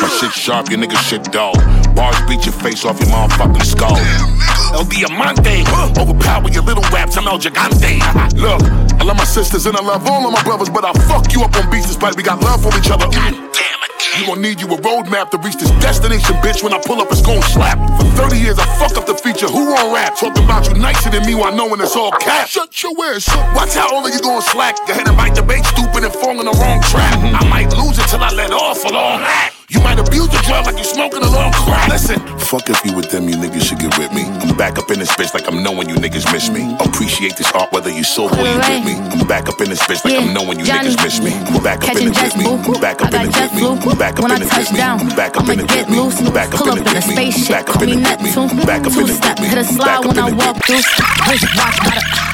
My 0.00 0.08
shit 0.08 0.32
sharp, 0.32 0.70
your 0.70 0.78
niggas 0.78 1.08
shit 1.08 1.24
dull. 1.24 1.54
Bars 1.94 2.20
beat 2.28 2.44
your 2.44 2.54
face 2.54 2.84
off 2.84 2.98
your 3.00 3.08
motherfucking 3.08 3.64
skull. 3.64 3.96
El 4.74 4.84
Diamante, 4.84 5.62
overpower 5.98 6.50
your 6.50 6.64
little 6.64 6.82
raps. 6.90 7.16
I'm 7.16 7.28
El 7.28 7.38
Gigante. 7.38 8.02
Look, 8.34 8.62
I 9.00 9.04
love 9.04 9.16
my 9.16 9.24
sisters 9.24 9.66
and 9.66 9.76
I 9.76 9.82
love 9.82 10.06
all 10.08 10.26
of 10.26 10.32
my 10.32 10.42
brothers, 10.42 10.68
but 10.68 10.84
I 10.84 10.92
fuck 11.06 11.32
you 11.32 11.42
up 11.42 11.54
on 11.56 11.70
beats 11.70 11.86
despite 11.86 12.16
we 12.16 12.22
got 12.22 12.40
love 12.42 12.62
for 12.62 12.76
each 12.78 12.90
other. 12.90 13.06
God 13.06 13.32
damn 13.52 13.80
it. 13.86 13.94
You 14.18 14.26
gon' 14.26 14.42
need 14.42 14.60
you 14.60 14.66
a 14.68 14.76
roadmap 14.78 15.30
to 15.30 15.38
reach 15.38 15.56
this 15.56 15.70
destination, 15.82 16.34
bitch. 16.36 16.62
When 16.62 16.72
I 16.72 16.80
pull 16.80 17.00
up, 17.00 17.10
it's 17.10 17.22
gon' 17.22 17.42
slap. 17.42 17.78
For 17.98 18.06
30 18.28 18.38
years, 18.38 18.58
I 18.58 18.66
fuck 18.78 18.96
up 18.96 19.06
the 19.06 19.14
feature. 19.14 19.46
Who 19.46 19.74
on 19.74 19.94
rap? 19.94 20.16
Talking 20.18 20.44
about 20.44 20.68
you 20.68 20.74
nicer 20.74 21.10
than 21.10 21.26
me 21.26 21.34
while 21.34 21.54
knowing 21.54 21.80
it's 21.80 21.96
all 21.96 22.12
cap. 22.12 22.48
Shut 22.48 22.82
your 22.82 22.92
ass 23.06 23.28
up. 23.28 23.56
Watch 23.56 23.74
how 23.74 23.94
all 23.94 24.06
of 24.06 24.12
you 24.12 24.20
gon' 24.20 24.42
slack. 24.42 24.76
Go 24.86 24.92
ahead 24.92 25.08
and 25.08 25.16
bite 25.16 25.34
the 25.34 25.42
bait, 25.42 25.64
stupid 25.64 26.04
and 26.04 26.12
fall 26.12 26.38
in 26.38 26.46
the 26.46 26.56
wrong 26.58 26.80
trap. 26.82 27.18
Mm-hmm. 27.18 27.36
I 27.36 27.48
might 27.48 27.76
lose 27.76 27.98
it 27.98 28.06
till 28.08 28.22
I 28.22 28.30
let 28.30 28.52
off 28.52 28.84
a 28.84 28.88
long 28.88 29.20
act. 29.22 29.53
You 29.70 29.80
might 29.80 29.98
abuse 29.98 30.28
the 30.28 30.38
drug 30.44 30.66
like 30.66 30.76
you 30.76 30.84
smoking 30.84 31.22
a 31.24 31.30
long 31.30 31.50
crack. 31.52 31.88
Listen, 31.88 32.20
fuck 32.38 32.68
if 32.68 32.84
you 32.84 32.92
with 32.94 33.10
them, 33.10 33.28
you 33.28 33.36
niggas 33.36 33.64
should 33.64 33.78
get 33.80 33.96
with 33.98 34.12
me. 34.12 34.22
I'm 34.44 34.56
back 34.56 34.78
up 34.78 34.90
in 34.90 34.98
this 35.00 35.10
bitch 35.16 35.32
like 35.32 35.48
I'm 35.48 35.62
knowing 35.62 35.88
you 35.88 35.96
niggas 35.96 36.28
miss 36.32 36.50
me. 36.50 36.76
Appreciate 36.84 37.36
this 37.36 37.50
art 37.52 37.72
whether 37.72 37.88
you 37.90 38.04
sober 38.04 38.36
or 38.36 38.44
you 38.44 38.58
with 38.60 38.84
me. 38.84 38.94
I'm 39.16 39.26
back 39.26 39.48
up 39.48 39.60
in 39.60 39.70
this 39.70 39.80
bitch 39.88 40.04
like 40.04 40.14
I'm 40.20 40.34
knowing 40.34 40.60
you 40.60 40.66
niggas 40.68 41.00
miss 41.02 41.20
me. 41.20 41.32
I'm 41.48 41.62
back 41.64 41.80
up 41.82 41.96
in 41.96 42.08
it 42.12 42.16
with 42.20 42.36
me. 42.36 42.44
I'm 42.44 42.80
back 42.80 43.00
up 43.00 43.14
in 43.14 43.22
it 43.24 43.32
with 43.32 43.54
me. 43.56 43.62
I'm 43.64 43.98
back 43.98 44.14
up 44.20 44.22
When 44.22 44.32
I 44.32 44.36
in 44.36 44.42
it 44.42 44.48
touch 44.52 44.68
with 44.68 44.72
me. 44.76 44.80
I'm 44.84 45.16
back 45.16 45.36
up 45.36 45.48
I'ma 45.48 45.52
in 45.54 45.60
it 45.60 45.68
get 45.68 45.88
with 45.88 45.90
me. 45.90 45.96
loose. 45.96 46.20
I'm 46.20 46.32
back 46.34 46.52
up 46.54 46.60
Pull 46.60 46.68
in 46.68 46.78
up 46.78 46.84
it 46.84 46.86
in 46.86 46.96
a 46.96 47.00
with 47.00 47.08
me. 47.08 47.14
spaceship. 47.16 47.48
Back 47.48 47.68
up 47.72 47.80
Call 47.80 47.82
in 47.82 47.88
me 47.88 47.96
it 47.96 48.04
with 48.04 48.20
me. 48.20 48.30
Neptune. 48.36 48.66
Back 48.68 48.84
up 48.84 48.92
Two 48.92 49.00
in 49.00 49.08
it 49.08 49.16
step, 49.16 49.40
with 49.40 49.48
me. 49.48 49.48
hit 49.48 49.58
a 49.58 49.64
slide 49.64 49.86
Back 49.86 50.04
up 50.04 50.12
when 50.12 50.18
in 50.18 50.24
I 50.24 50.28
it 50.28 50.36
walk 50.36 50.56
with 50.60 50.68
me. 50.68 50.76
through. 50.76 50.84
Push 51.24 51.44
watch, 51.56 51.78
got 51.80 51.96
a 51.96 52.04
big 52.04 52.04
cock. 52.12 52.33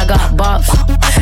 I 0.00 0.06
got 0.06 0.20
bops. 0.32 0.72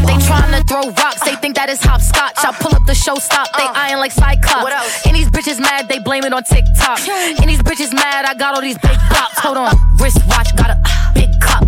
They 0.06 0.14
tryna 0.22 0.62
throw 0.68 0.90
rocks, 1.02 1.24
they 1.24 1.34
think 1.34 1.56
that 1.56 1.68
is 1.68 1.82
hopscotch. 1.82 2.38
I 2.38 2.52
pull 2.60 2.72
up 2.76 2.86
the 2.86 2.94
show 2.94 3.16
stop, 3.16 3.48
they 3.56 3.64
uh. 3.64 3.72
eyeing 3.74 3.98
like 3.98 4.12
Cyclops. 4.12 5.04
And 5.04 5.16
these 5.16 5.28
bitches 5.30 5.58
mad, 5.58 5.88
they 5.88 5.98
blame 5.98 6.22
it 6.22 6.32
on 6.32 6.44
TikTok. 6.44 7.00
And 7.08 7.50
these 7.50 7.58
bitches 7.58 7.92
mad, 7.92 8.24
I 8.24 8.34
got 8.34 8.54
all 8.54 8.62
these 8.62 8.78
big 8.78 8.98
bops. 9.10 9.42
Hold 9.42 9.56
on, 9.56 9.74
uh. 9.74 9.96
wristwatch, 9.98 10.54
got 10.54 10.70
a 10.70 10.78
big 11.12 11.28
cup. 11.40 11.67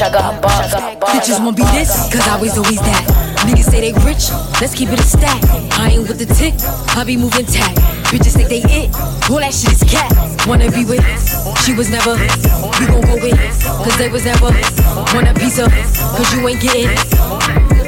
Bops. 0.00 0.72
Bitches 1.12 1.44
won't 1.44 1.56
be 1.56 1.62
this, 1.76 2.10
cause 2.10 2.26
I 2.26 2.40
was 2.40 2.56
always 2.56 2.80
that. 2.80 3.04
Niggas 3.44 3.70
say 3.70 3.80
they 3.80 3.92
rich, 4.00 4.30
let's 4.58 4.74
keep 4.74 4.88
it 4.88 4.98
a 4.98 5.02
stack. 5.02 5.42
I 5.78 5.90
ain't 5.90 6.08
with 6.08 6.18
the 6.18 6.24
tick, 6.24 6.54
I 6.96 7.04
be 7.04 7.18
moving 7.18 7.44
tack. 7.44 7.74
Bitches 8.08 8.34
think 8.34 8.48
they 8.48 8.62
it, 8.64 8.94
all 9.28 9.40
that 9.40 9.52
shit 9.52 9.72
is 9.72 9.84
cat. 9.84 10.10
Wanna 10.48 10.70
be 10.70 10.86
with, 10.86 11.04
she 11.64 11.74
was 11.74 11.90
never. 11.90 12.16
We 12.16 12.86
gon' 12.86 13.02
go 13.02 13.14
with, 13.20 13.36
cause 13.84 13.98
they 13.98 14.08
was 14.08 14.24
never. 14.24 14.48
Want 15.12 15.28
a 15.28 15.34
piece 15.34 15.58
of, 15.58 15.68
cause 15.68 16.32
you 16.32 16.48
ain't 16.48 16.62
getting. 16.62 17.79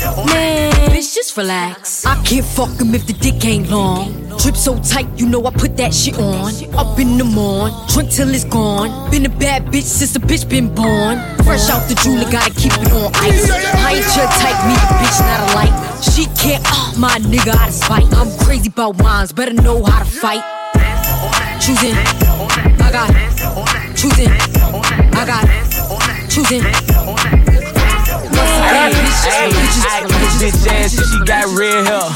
Man, 0.00 0.72
bitch, 0.90 1.14
just 1.14 1.36
relax. 1.36 2.06
I 2.06 2.16
can't 2.24 2.44
fuck 2.44 2.80
him 2.80 2.94
if 2.94 3.06
the 3.06 3.12
dick 3.12 3.44
ain't 3.44 3.68
long. 3.68 4.28
Drip 4.38 4.56
so 4.56 4.78
tight, 4.80 5.06
you 5.16 5.28
know 5.28 5.44
I 5.44 5.50
put 5.50 5.76
that 5.76 5.92
shit 5.92 6.18
on. 6.18 6.54
Up 6.74 6.98
in 6.98 7.18
the 7.18 7.24
morn, 7.24 7.72
drink 7.88 8.10
till 8.10 8.32
it's 8.34 8.44
gone. 8.44 9.10
Been 9.10 9.26
a 9.26 9.28
bad 9.28 9.66
bitch 9.66 9.82
since 9.84 10.12
the 10.12 10.18
bitch 10.18 10.48
been 10.48 10.74
born. 10.74 11.18
Fresh 11.44 11.68
out 11.68 11.86
the 11.88 11.94
jeweler, 12.02 12.30
gotta 12.30 12.50
keep 12.54 12.72
it 12.72 12.90
on 12.92 13.12
ice. 13.16 13.50
I 13.50 14.00
ain't 14.00 14.16
your 14.16 14.28
type, 14.40 14.58
me 14.64 14.72
a 14.72 14.86
bitch, 14.96 15.20
not 15.20 15.40
alike. 15.52 16.02
She 16.02 16.24
can't, 16.40 16.64
uh, 16.64 16.98
my 16.98 17.18
nigga 17.18 17.54
out 17.54 17.68
of 17.68 17.74
spite. 17.74 18.10
I'm 18.14 18.30
crazy 18.38 18.68
about 18.68 18.98
mines, 19.02 19.32
better 19.32 19.52
know 19.52 19.84
how 19.84 19.98
to 19.98 20.04
fight. 20.06 20.42
Choosing, 21.60 21.94
I 22.80 22.90
got 22.90 23.10
choosing, 23.94 24.30
I 25.12 25.26
got 25.26 26.30
choosing. 26.30 27.19
I 28.72 30.06
bitch 30.38 30.66
ass 30.70 30.98
if 30.98 31.06
she 31.10 31.18
got 31.24 31.46
red 31.58 31.86
hair. 31.86 32.08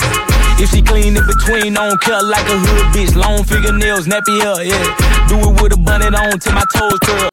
If 0.62 0.70
she 0.70 0.82
clean 0.82 1.16
in 1.16 1.26
between, 1.26 1.74
don't 1.74 2.00
care 2.00 2.22
like 2.22 2.46
a 2.46 2.58
hood 2.58 2.94
bitch. 2.94 3.14
Long 3.16 3.42
fingernails, 3.44 4.06
nappy 4.06 4.40
hair, 4.40 4.62
yeah. 4.62 5.28
Do 5.28 5.38
it 5.38 5.60
with 5.60 5.72
a 5.72 5.76
bonnet 5.76 6.14
on 6.14 6.38
till 6.38 6.52
my 6.54 6.64
toes 6.74 6.98
curl. 7.00 7.28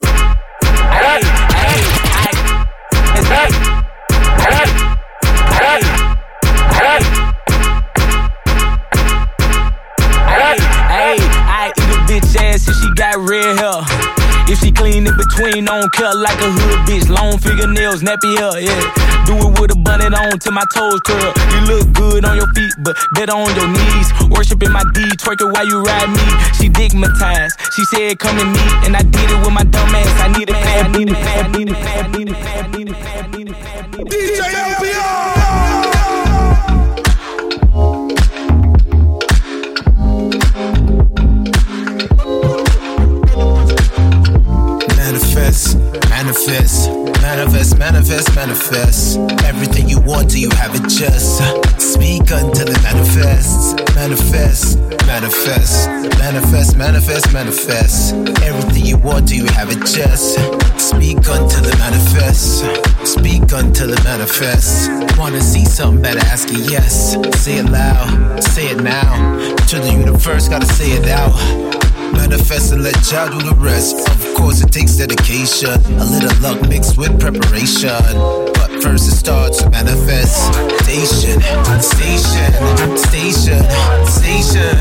Hey, 0.90 1.22
hey, 1.54 1.82
hey, 2.18 2.36
hey, 3.30 3.50
hey, 4.42 4.66
hey, 5.52 5.82
hey. 6.74 7.02
Hey, 10.32 10.58
hey, 10.90 11.18
I 11.46 11.72
eat 11.78 11.90
a 11.90 12.00
bitch 12.10 12.36
ass 12.42 12.68
if 12.68 12.76
she 12.76 12.90
got 12.96 13.18
red 13.18 13.60
hair. 13.60 14.21
If 14.48 14.60
she 14.60 14.72
clean 14.72 15.08
in 15.08 15.16
between, 15.18 15.66
don't 15.66 15.92
care 15.94 16.14
like 16.16 16.40
a 16.40 16.50
hood 16.50 16.80
bitch. 16.88 17.10
Long 17.10 17.38
fingernails, 17.38 18.02
nappy 18.02 18.38
hair, 18.38 18.60
yeah. 18.60 18.84
Do 19.26 19.38
it 19.38 19.60
with 19.60 19.72
a 19.72 19.76
bonnet 19.76 20.14
on 20.14 20.40
till 20.40 20.52
my 20.52 20.66
toes 20.74 21.00
curl. 21.02 21.34
You 21.54 21.60
look 21.68 21.94
good 21.94 22.26
on 22.26 22.38
your 22.38 22.48
feet, 22.54 22.74
but 22.84 22.98
better 23.14 23.34
on 23.34 23.54
your 23.56 23.68
knees. 23.68 24.08
Worshiping 24.30 24.72
my 24.72 24.84
D, 24.94 25.04
twerking 25.22 25.54
while 25.54 25.68
you 25.68 25.82
ride 25.82 26.10
me. 26.10 26.26
She 26.58 26.70
digmatized. 26.70 27.54
She 27.76 27.86
said, 27.86 28.20
come 28.20 28.38
and 28.40 28.52
meet, 28.52 28.74
and 28.88 28.96
I 28.96 29.04
did 29.04 29.30
it 29.30 29.40
with 29.46 29.54
my 29.54 29.64
dumb 29.64 29.96
ass. 29.96 30.10
I 30.22 30.28
need 30.38 30.50
it 30.50 30.54
bad, 30.54 30.86
I 30.86 30.98
need 30.98 31.10
it 31.10 31.14
bad, 31.14 31.46
I 31.46 31.58
need 31.58 31.70
it 31.70 31.74
bad, 31.74 32.06
I 32.06 32.18
need 32.18 32.30
it 32.30 32.34
bad, 32.34 32.66
I 32.66 32.78
need 32.78 32.90
it 32.90 32.94
bad, 32.94 33.26
I 33.26 33.38
need 33.38 33.50
it 33.50 33.54
bad. 33.54 33.72
DJ 34.12 34.61
Manifest, 46.32 46.88
manifest, 47.22 47.78
manifest, 47.78 48.36
manifest. 48.36 49.18
Everything 49.44 49.90
you 49.90 50.00
want, 50.00 50.30
do 50.30 50.40
you 50.40 50.50
have 50.52 50.74
it 50.74 50.84
just? 50.84 51.40
Speak 51.78 52.22
until 52.32 52.70
it 52.70 52.82
manifests. 52.84 53.74
Manifest, 53.96 54.80
manifest, 55.06 55.90
manifest, 56.20 56.78
manifest, 56.78 57.34
manifest. 57.34 58.14
Everything 58.44 58.86
you 58.86 58.98
want, 59.00 59.28
do 59.28 59.36
you 59.36 59.46
have 59.48 59.72
it 59.72 59.80
just? 59.80 60.36
Speak 60.80 61.18
until 61.18 61.66
it 61.66 61.78
manifests. 61.80 62.64
Speak 63.04 63.52
until 63.52 63.92
it 63.92 64.04
manifests. 64.06 64.88
Wanna 65.20 65.42
see 65.42 65.66
something 65.66 66.02
better? 66.02 66.20
Ask 66.28 66.48
it 66.50 66.72
yes. 66.72 67.18
Say 67.44 67.58
it 67.58 67.66
loud, 67.66 68.42
say 68.42 68.68
it 68.70 68.82
now. 68.82 69.38
To 69.68 69.80
the 69.80 69.92
universe, 69.92 70.48
gotta 70.48 70.66
say 70.66 70.92
it 70.92 71.10
out. 71.10 71.36
Manifest 72.14 72.72
and 72.72 72.84
let 72.84 72.96
y'all 73.12 73.30
do 73.30 73.40
the 73.42 73.56
rest. 73.56 73.98
Of 74.10 74.34
course, 74.36 74.62
it 74.62 74.72
takes 74.72 74.96
dedication, 74.96 75.70
a 75.70 76.06
little 76.06 76.32
luck 76.42 76.62
mixed 76.70 76.98
with 76.98 77.20
preparation. 77.20 77.98
But 78.56 78.82
first, 78.82 79.08
it 79.08 79.16
starts 79.16 79.64
with 79.64 79.72
manifest. 79.72 80.52
Station, 80.84 81.40
station, 81.82 82.52
station, 82.98 83.62
station. 84.06 84.76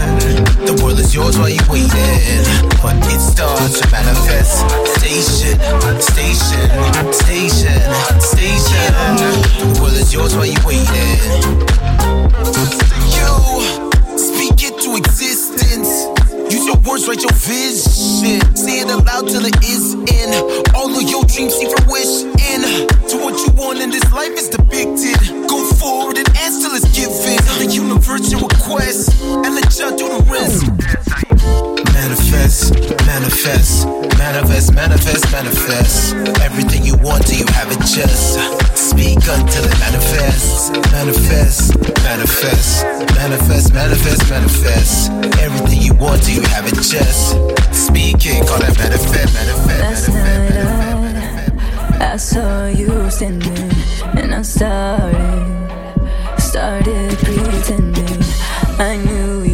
The 0.67 0.75
world 0.83 0.99
is 0.99 1.15
yours 1.15 1.39
while 1.39 1.49
you 1.49 1.63
waiting. 1.71 2.43
But 2.83 2.97
it 3.07 3.21
starts 3.21 3.81
with 3.81 3.93
manifest. 3.93 4.67
Station, 4.99 5.59
station, 6.01 6.69
station, 7.13 7.81
station. 8.21 8.91
The 9.59 9.79
world 9.81 9.95
is 9.95 10.13
yours 10.13 10.35
while 10.35 10.47
you 10.47 10.59
waiting. 10.67 11.10
Till 19.31 19.47
it 19.47 19.63
is 19.63 19.95
in. 19.95 20.31
All 20.75 20.91
of 20.91 21.03
your 21.09 21.25
dreams 21.25 21.55
see 21.55 21.71
fruition. 21.71 22.35
To 23.11 23.17
what 23.17 23.39
you 23.39 23.51
want 23.55 23.81
in 23.81 23.91
this 23.91 24.05
life 24.13 24.33
is 24.33 24.49
depicted. 24.49 25.17
Go 25.49 25.65
forward 25.79 26.19
and 26.19 26.29
ask 26.37 26.61
till 26.61 26.75
it's 26.75 26.91
given. 26.91 27.39
Tell 27.47 27.59
the 27.59 27.71
universe 27.71 28.31
your 28.31 28.41
request 28.41 29.23
and 29.23 29.55
let 29.55 29.71
y'all 29.79 29.97
do 29.97 30.09
the 30.09 30.23
rest. 30.27 30.67
Manifest, 31.95 32.75
manifest, 33.07 33.87
manifest, 34.21 34.75
manifest, 34.75 35.33
manifest. 35.33 36.15
Everything 36.41 36.85
you 36.85 36.97
want, 36.99 37.27
do 37.27 37.37
you 37.37 37.47
have 37.57 37.73
it 37.73 37.81
just? 37.81 38.37
Speak 38.77 39.19
until 39.19 39.65
it 39.65 39.79
manifests. 39.81 40.71
Manifest, 40.93 41.77
manifest, 42.05 42.85
manifest, 43.17 43.73
manifest, 43.73 44.23
manifest. 44.31 45.11
Everything 45.41 45.81
you 45.83 45.95
want, 45.95 46.23
do 46.25 46.33
you 46.35 46.43
have 46.53 46.67
it 46.67 46.77
just? 46.77 47.33
Speak 47.73 48.21
it, 48.27 48.47
call 48.47 48.63
it 48.63 48.77
manifest, 48.79 49.33
manifest, 49.41 49.81
Last 49.81 50.09
night 50.09 50.57
I, 52.01 52.13
I 52.13 52.17
saw 52.17 52.67
you 52.67 53.11
standing 53.11 53.71
and 54.21 54.35
I 54.35 54.43
started, 54.43 56.01
started 56.39 57.17
pretending 57.19 58.23
I 58.79 58.97
knew 58.97 59.43
you 59.43 59.50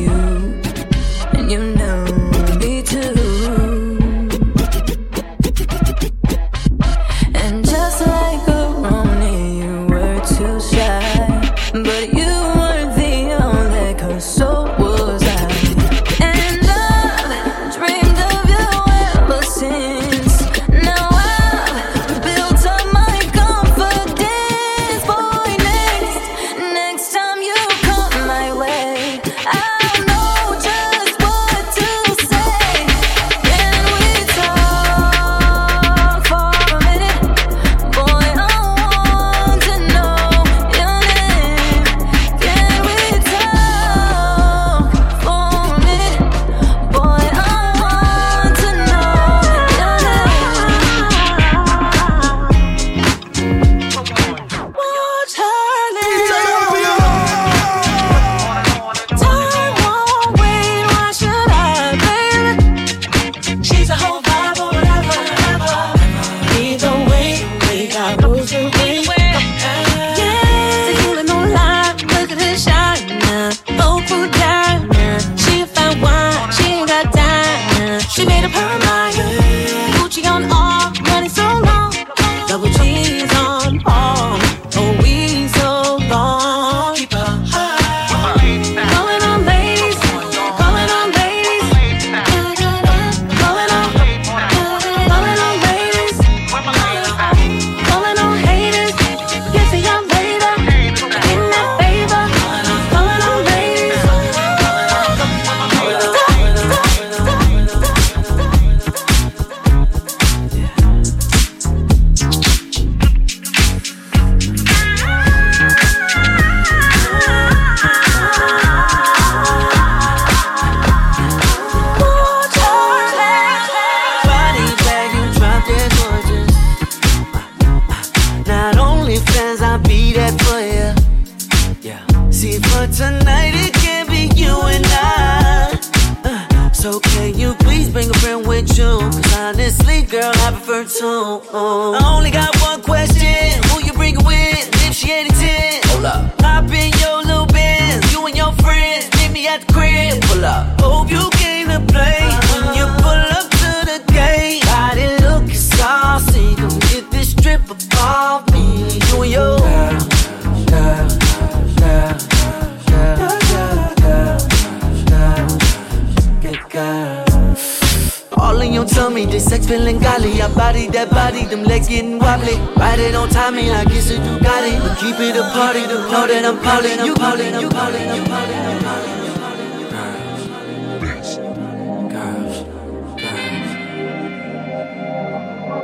Ride 172.97 173.09
it 173.09 173.15
on 173.15 173.29
timing 173.29 173.69
like 173.69 173.89
it's 173.91 174.11
a 174.11 174.15
Ducati. 174.17 174.81
But 174.81 174.97
keep 174.97 175.21
it 175.21 175.37
a 175.37 175.43
party, 175.53 175.81
know 175.83 176.09
that 176.09 176.45
I'm 176.47 176.57
calling, 176.65 176.99
I'm 176.99 177.15
calling, 177.15 177.55
I'm 177.55 177.69
calling, 177.69 178.09
I'm 178.09 178.25
calling, 178.25 178.59
I'm 178.59 178.81
calling. 178.81 179.27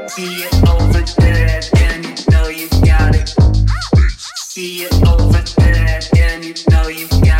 See 0.08 0.44
it 0.44 0.54
over 0.66 1.02
there, 1.20 1.60
and 1.76 2.04
you 2.06 2.14
know 2.30 2.48
you 2.48 2.68
got 2.80 3.14
it. 3.14 3.34
See 4.36 4.84
it 4.84 4.94
over 5.06 5.42
there, 5.60 6.00
and 6.16 6.44
you 6.44 6.54
know 6.70 6.88
you 6.88 7.08
got 7.08 7.26
it. 7.26 7.31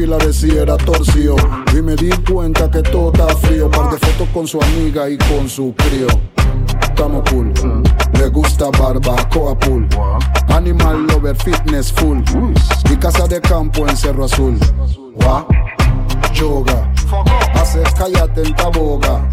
Fui 0.00 0.12
a 0.12 0.12
su 0.12 0.12
perfil 0.12 0.12
a 0.12 0.18
ver 0.18 0.34
si 0.34 0.50
era 0.50 0.76
torcido. 0.76 1.36
Y 1.76 1.82
me 1.82 1.94
di 1.96 2.10
cuenta 2.30 2.70
que 2.70 2.82
todo 2.82 3.12
está 3.12 3.26
frío. 3.36 3.70
Par 3.70 3.90
de 3.90 3.98
fotos 3.98 4.28
con 4.32 4.46
su 4.46 4.60
amiga 4.60 5.08
y 5.08 5.16
con 5.18 5.48
su 5.48 5.74
crío. 5.74 6.06
Estamos 6.82 7.22
cool. 7.30 7.52
Le 8.14 8.28
gusta 8.28 8.70
barbacoa 8.70 9.58
pool. 9.58 9.88
Animal 10.48 11.06
lover 11.06 11.36
fitness 11.36 11.92
full. 11.92 12.18
Y 12.90 12.96
casa 12.96 13.26
de 13.26 13.40
campo 13.40 13.86
en 13.88 13.96
Cerro 13.96 14.24
Azul. 14.24 14.58
Wa, 15.16 15.46
Yoga. 16.34 16.92
Haces 17.54 17.92
cállate 17.94 18.42
en 18.42 18.54
taboga. 18.54 19.28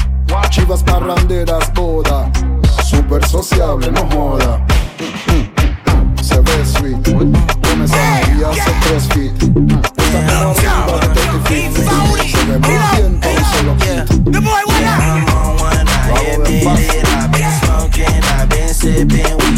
Chivas 0.49 0.83
parranderas 0.83 1.71
boda. 1.73 2.31
Super 2.83 3.25
sociable, 3.25 3.91
no 3.91 4.07
joda. 4.09 4.65
Se 6.21 6.39
ve 6.39 6.65
sweet. 6.65 7.66
Esa 7.83 8.21
y 8.37 8.43
hace 8.43 8.71
tres 8.81 9.07
feet. 9.13 9.33
Esta 9.97 10.19
menor 10.21 10.55
arriba 10.57 10.97
de 10.99 11.07
30 11.09 11.39
feet. 11.47 11.71
Se 12.31 12.41
ve 12.45 12.57
muy 12.59 12.71
bien 12.95 13.11
con 13.21 13.31
un 13.31 13.45
solo 13.45 13.73
kit. 13.77 14.17
I've 16.67 17.31
been 17.31 17.51
smoking, 17.61 18.23
I've 18.23 18.49
been 18.49 18.73
sipping. 18.73 19.37
We 19.37 19.56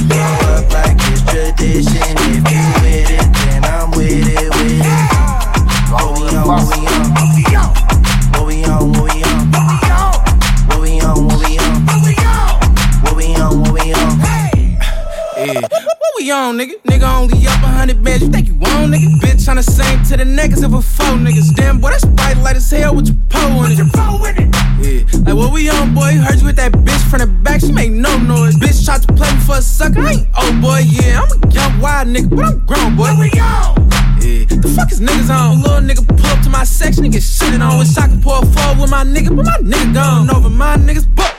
On, 16.32 16.58
nigga? 16.58 16.80
Nigga 16.84 17.10
only 17.18 17.48
up 17.48 17.64
a 17.64 17.68
hundred 17.68 18.04
bands. 18.04 18.22
You 18.22 18.30
think 18.30 18.48
you 18.48 18.54
on, 18.54 18.92
nigga? 18.92 19.18
Bitch 19.20 19.50
on 19.50 19.56
the 19.56 19.64
same 19.64 20.04
to 20.04 20.18
the 20.18 20.24
niggas 20.24 20.64
of 20.64 20.74
a 20.74 20.82
four 20.82 21.18
niggas. 21.18 21.56
Damn, 21.56 21.80
boy, 21.82 21.90
that's 21.90 22.06
bright 22.06 22.38
light 22.38 22.56
as 22.56 22.70
hell 22.70 22.96
with 22.96 23.08
your 23.08 23.18
pole 23.30 23.66
in 23.66 23.72
it. 23.72 23.80
Yeah. 24.80 25.04
Like 25.26 25.36
what 25.36 25.52
we 25.52 25.70
on, 25.70 25.96
boy? 25.96 26.14
Heard 26.18 26.40
you 26.40 26.46
with 26.46 26.56
that 26.58 26.72
bitch 26.72 27.02
from 27.10 27.20
the 27.20 27.28
back. 27.28 27.62
She 27.62 27.72
make 27.72 27.92
no 27.92 28.16
noise. 28.18 28.56
Bitch 28.58 28.86
tried 28.86 29.02
to 29.02 29.14
play 29.14 29.34
me 29.34 29.40
for 29.42 29.58
a 29.58 29.62
sucker. 29.62 30.02
I 30.02 30.12
ain't 30.12 30.28
old 30.38 30.62
boy, 30.62 30.82
yeah. 30.86 31.22
I'm 31.22 31.30
a 31.32 31.52
young 31.52 31.80
wild 31.82 32.08
nigga, 32.10 32.30
but 32.30 32.46
I'm 32.46 32.66
grown, 32.66 32.96
boy. 32.96 33.10
What 33.10 33.20
we 33.20 33.32
on? 33.40 33.90
Yeah. 34.22 34.46
The 34.46 34.70
fuck 34.76 34.92
is 34.92 35.02
niggas 35.02 35.34
on? 35.34 35.62
Little 35.64 35.82
nigga 35.82 36.06
pull 36.06 36.28
up 36.28 36.44
to 36.44 36.50
my 36.50 36.64
section 36.64 37.06
and 37.06 37.14
get 37.14 37.24
shitted 37.24 37.60
on. 37.60 37.80
Wish 37.80 37.98
I 37.98 38.08
could 38.08 38.22
pour 38.22 38.44
a 38.44 38.46
fall 38.46 38.80
with 38.80 38.92
my 38.92 39.04
nigga, 39.04 39.36
but 39.36 39.46
my 39.46 39.58
nigga 39.66 39.94
gone 39.96 40.30
over 40.30 40.50
my 40.50 40.78
niggas. 40.78 41.08
But 41.16 41.34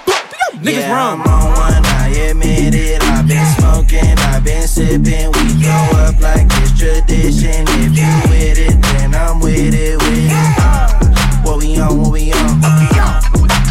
niggas 0.62 0.80
yeah, 0.80 0.94
wrong. 0.94 1.20
I'm 1.20 1.28
on 1.28 1.52
one, 1.52 1.84
I 1.86 2.08
admit 2.30 2.74
it. 2.74 3.02
I've 3.02 3.26
been 3.26 3.44
smoking, 3.56 4.18
I've 4.30 4.44
been 4.44 4.68
sipping. 4.68 5.32
We 5.32 5.62
go 5.62 5.76
up 6.04 6.20
like 6.20 6.46
it's 6.60 6.76
tradition. 6.78 7.64
If 7.80 7.96
you 7.96 8.12
with 8.28 8.58
it, 8.58 8.76
then 8.82 9.14
I'm 9.14 9.40
with 9.40 9.74
it, 9.74 9.96
with 9.96 10.30
it. 10.30 11.44
What 11.44 11.58
we 11.58 11.80
on, 11.80 11.98
what 11.98 12.12
we 12.12 12.32
on? 12.32 12.60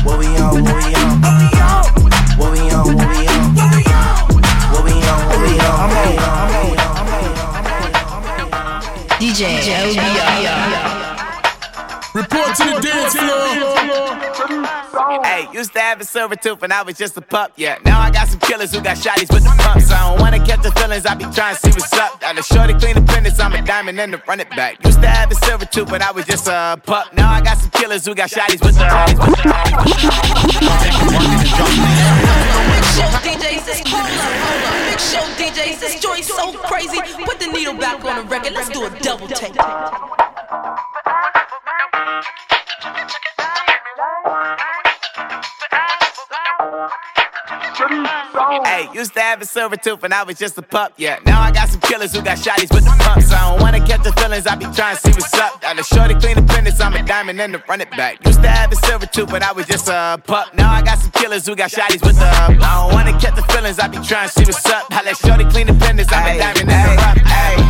What 0.03 0.17
we 0.17 0.27
on, 0.37 0.63
what 0.63 0.75
we 0.77 0.95
on? 0.97 1.21
What 1.21 1.37
we 1.37 1.37
on, 1.37 1.37
what 1.37 1.37
we 1.37 1.57
on? 1.61 1.85
What 2.37 2.51
we 2.53 2.61
on, 2.71 2.85
what 2.95 3.09
we 3.09 3.27
on? 3.27 3.55
What 4.71 4.83
we 4.85 4.93
on? 4.93 5.19
DJ 9.19 9.41
Report 12.13 12.55
to 12.55 12.63
the 12.63 12.79
dance 12.81 13.13
floor. 13.13 13.68
Hey, 15.39 15.47
used 15.53 15.71
to 15.71 15.79
have 15.79 16.01
a 16.01 16.03
silver 16.03 16.35
tooth 16.35 16.63
and 16.63 16.73
I 16.73 16.81
was 16.81 16.97
just 16.97 17.15
a 17.15 17.21
pup, 17.21 17.53
yeah. 17.55 17.77
Now 17.85 18.01
I 18.01 18.11
got 18.11 18.27
some 18.27 18.41
killers 18.41 18.73
who 18.73 18.81
got 18.81 18.97
shotties 18.97 19.33
with 19.33 19.45
the 19.45 19.55
pumps. 19.63 19.89
I 19.89 20.09
don't 20.09 20.19
wanna 20.19 20.45
catch 20.45 20.63
the 20.63 20.71
feelings, 20.71 21.05
I 21.05 21.15
be 21.15 21.23
trying 21.31 21.55
to 21.55 21.61
see 21.61 21.69
what's 21.69 21.93
up. 21.93 22.19
Got 22.19 22.37
a 22.37 22.43
shorty 22.43 22.73
clean 22.73 22.95
the 22.95 23.01
pendants, 23.01 23.39
I'm 23.39 23.53
a 23.53 23.61
diamond 23.61 23.97
and 24.01 24.11
to 24.11 24.21
run 24.27 24.41
it 24.41 24.49
back. 24.49 24.83
Used 24.83 25.01
to 25.01 25.07
have 25.07 25.31
a 25.31 25.35
silver 25.35 25.63
tooth, 25.63 25.87
but 25.87 26.01
I 26.01 26.11
was 26.11 26.25
just 26.25 26.47
a 26.47 26.81
pup. 26.85 27.13
Now 27.13 27.31
I 27.31 27.39
got 27.39 27.57
some 27.57 27.69
killers 27.69 28.05
who 28.05 28.15
got 28.15 28.29
shotties 28.29 28.59
with 28.61 28.75
the 28.75 28.83
show 32.99 33.07
DJs 33.23 33.63
hold 33.87 34.11
up, 34.11 34.35
hold 34.43 34.63
up. 34.67 34.75
Big 34.91 34.99
show 34.99 35.23
DJs 35.39 35.79
this 35.79 36.01
joint 36.01 36.25
so 36.25 36.51
crazy. 36.67 36.99
Put 37.23 37.39
the 37.39 37.47
needle 37.47 37.75
back 37.75 38.03
on 38.03 38.17
the 38.17 38.23
record. 38.29 38.51
Let's 38.51 38.67
do 38.67 38.85
a 38.85 38.89
double 38.99 39.29
take. 39.29 39.55
Hey, 47.79 48.89
used 48.93 49.13
to 49.13 49.21
have 49.21 49.41
a 49.41 49.45
silver 49.45 49.77
tooth 49.77 50.03
and 50.03 50.13
I 50.13 50.23
was 50.23 50.37
just 50.37 50.57
a 50.57 50.61
pup, 50.61 50.93
yeah. 50.97 51.19
Now 51.25 51.39
I 51.39 51.51
got 51.51 51.69
some 51.69 51.79
killers 51.79 52.13
who 52.13 52.21
got 52.21 52.37
shotties 52.37 52.73
with 52.73 52.83
the 52.83 52.93
pumps. 52.99 53.31
I 53.31 53.49
don't 53.49 53.61
wanna 53.61 53.79
catch 53.79 54.03
the 54.03 54.11
feelings, 54.13 54.45
I 54.47 54.55
be 54.55 54.65
trying 54.65 54.97
to 54.97 55.01
see 55.01 55.11
what's 55.11 55.33
up. 55.35 55.61
Got 55.61 55.79
a 55.79 55.83
shorty 55.83 56.15
clean 56.15 56.35
the 56.35 56.41
pendants, 56.41 56.81
I'm 56.81 56.93
a 56.93 57.03
diamond 57.03 57.39
and 57.39 57.53
to 57.53 57.63
run 57.69 57.79
it 57.79 57.89
back. 57.91 58.25
Used 58.25 58.41
to 58.41 58.49
have 58.49 58.71
a 58.71 58.75
silver 58.75 59.05
tooth, 59.05 59.29
but 59.29 59.43
I 59.43 59.53
was 59.53 59.65
just 59.65 59.87
a 59.87 60.21
pup. 60.27 60.53
Now 60.55 60.71
I 60.71 60.81
got 60.81 60.99
some 60.99 61.11
killers 61.11 61.45
who 61.45 61.55
got 61.55 61.71
shotties 61.71 62.05
with 62.05 62.19
the 62.19 62.25
I 62.25 62.83
don't 62.83 62.93
wanna 62.93 63.17
catch 63.17 63.35
the 63.35 63.43
feelings, 63.53 63.79
I 63.79 63.87
be 63.87 63.99
trying 63.99 64.27
to 64.27 64.33
see 64.33 64.43
what's 64.43 64.65
up. 64.65 64.85
I 64.91 65.03
let 65.03 65.15
shorty 65.15 65.45
clean 65.45 65.67
the 65.67 65.73
pendants, 65.73 66.11
I'm 66.11 66.35
a 66.35 66.37
diamond 66.37 66.69
and 66.69 66.99
to 66.99 67.05
run 67.05 67.17
Hey, 67.25 67.68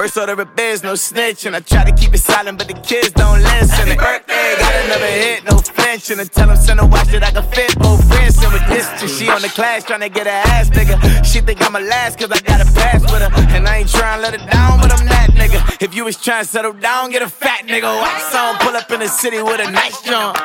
first 0.00 0.16
order 0.16 0.40
of 0.40 0.56
biz, 0.56 0.82
no 0.82 0.94
snitch. 0.94 1.44
And 1.44 1.54
I 1.54 1.60
try 1.60 1.84
to 1.84 1.92
keep 1.92 2.14
it 2.14 2.22
silent, 2.24 2.56
but 2.56 2.68
the 2.68 2.78
kids 2.88 3.10
don't 3.10 3.42
listen. 3.42 3.86
And 3.86 3.98
birthday, 3.98 4.56
got 4.58 4.74
another 4.86 5.12
hit, 5.24 5.44
no 5.44 5.58
flinch. 5.58 6.10
And 6.10 6.22
I 6.22 6.24
tell 6.24 6.48
them, 6.48 6.56
send 6.56 6.80
a 6.80 6.86
watch 6.86 7.08
that 7.08 7.22
I 7.22 7.30
can 7.30 7.44
fit 7.52 7.78
both 7.78 8.00
friends. 8.08 8.42
And 8.42 8.50
with 8.54 8.66
this, 8.72 8.86
she 9.18 9.28
on 9.28 9.42
the 9.42 9.48
class 9.48 9.84
trying 9.84 10.00
to 10.00 10.08
get 10.08 10.26
her 10.26 10.40
ass 10.56 10.70
bigger. 10.70 10.96
She 11.22 11.42
think 11.42 11.60
I'm 11.60 11.76
a 11.76 11.80
last 11.80 12.18
cause 12.18 12.30
I 12.32 12.40
got 12.40 12.62
a 12.62 12.68
pass 12.72 13.02
with 13.12 13.20
her. 13.20 13.30
And 13.54 13.68
I 13.68 13.78
ain't 13.80 13.90
trying 13.90 14.16
to 14.18 14.22
let 14.22 14.40
her 14.40 14.46
down, 14.50 14.80
but 14.80 14.90
I'm 14.90 15.04
that 15.04 15.32
nigga. 15.34 15.60
If 15.82 15.94
you 15.94 16.06
was 16.06 16.16
trying 16.16 16.44
to 16.44 16.48
settle 16.48 16.72
down, 16.72 17.10
get 17.10 17.20
a 17.20 17.28
fat 17.28 17.66
nigga. 17.66 17.90
Wax 18.00 18.34
on, 18.34 18.56
pull 18.56 18.74
up 18.74 18.90
in 18.90 19.00
the 19.00 19.08
city 19.08 19.42
with 19.42 19.60
a 19.60 19.70
nice 19.70 20.00
jump. 20.00 20.38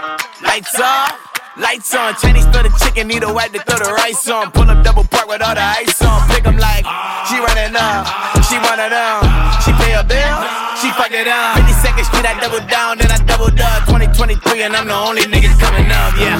Lights 0.44 0.78
off. 0.82 1.35
Lights 1.58 1.96
on, 1.96 2.14
Chinese 2.16 2.44
throw 2.52 2.64
the 2.64 2.74
chicken, 2.84 3.08
need 3.08 3.24
a 3.24 3.32
wipe 3.32 3.54
to 3.54 3.60
throw 3.64 3.80
the 3.80 3.94
rice 3.94 4.28
on. 4.28 4.52
Pull 4.52 4.70
up 4.70 4.84
double 4.84 5.06
park 5.06 5.30
with 5.30 5.42
all 5.42 5.56
the 5.56 5.64
ice 5.64 6.02
on. 6.02 6.28
Pick 6.28 6.46
'em 6.46 6.58
like, 6.58 6.84
she 7.30 7.40
running 7.40 7.76
up, 7.76 8.04
she 8.44 8.60
one 8.60 8.80
of 8.80 8.92
them. 8.92 9.24
She 9.64 9.72
pay 9.80 9.94
a 9.96 10.04
bill, 10.04 10.36
she 10.82 10.92
fuck 11.00 11.12
it 11.12 11.28
up. 11.28 11.56
52nd 11.56 12.06
Street, 12.06 12.26
I 12.26 12.38
double 12.42 12.60
down, 12.68 12.98
then 12.98 13.10
I 13.10 13.18
doubled 13.24 13.60
up. 13.62 13.86
2023, 13.88 14.64
and 14.64 14.76
I'm 14.76 14.88
the 14.88 14.96
only 14.96 15.24
nigga 15.24 15.58
coming 15.58 15.90
up, 15.92 16.14
yeah. 16.20 16.38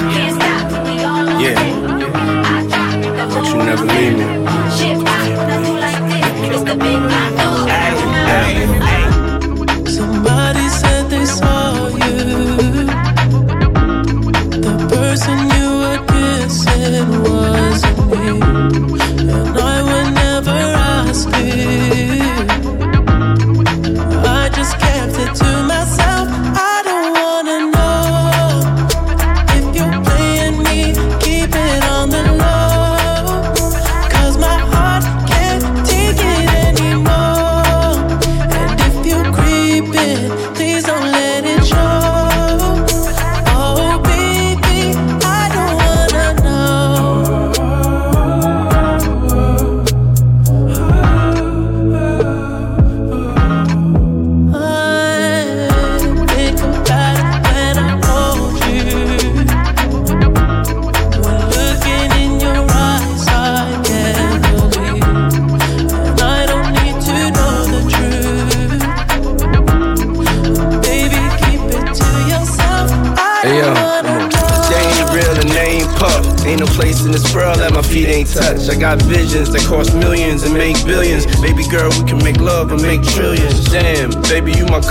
Yeah. 1.40 1.56
But 3.32 3.44
you 3.46 3.56
never 3.56 3.84
leave 3.84 4.18
me. 4.18 4.65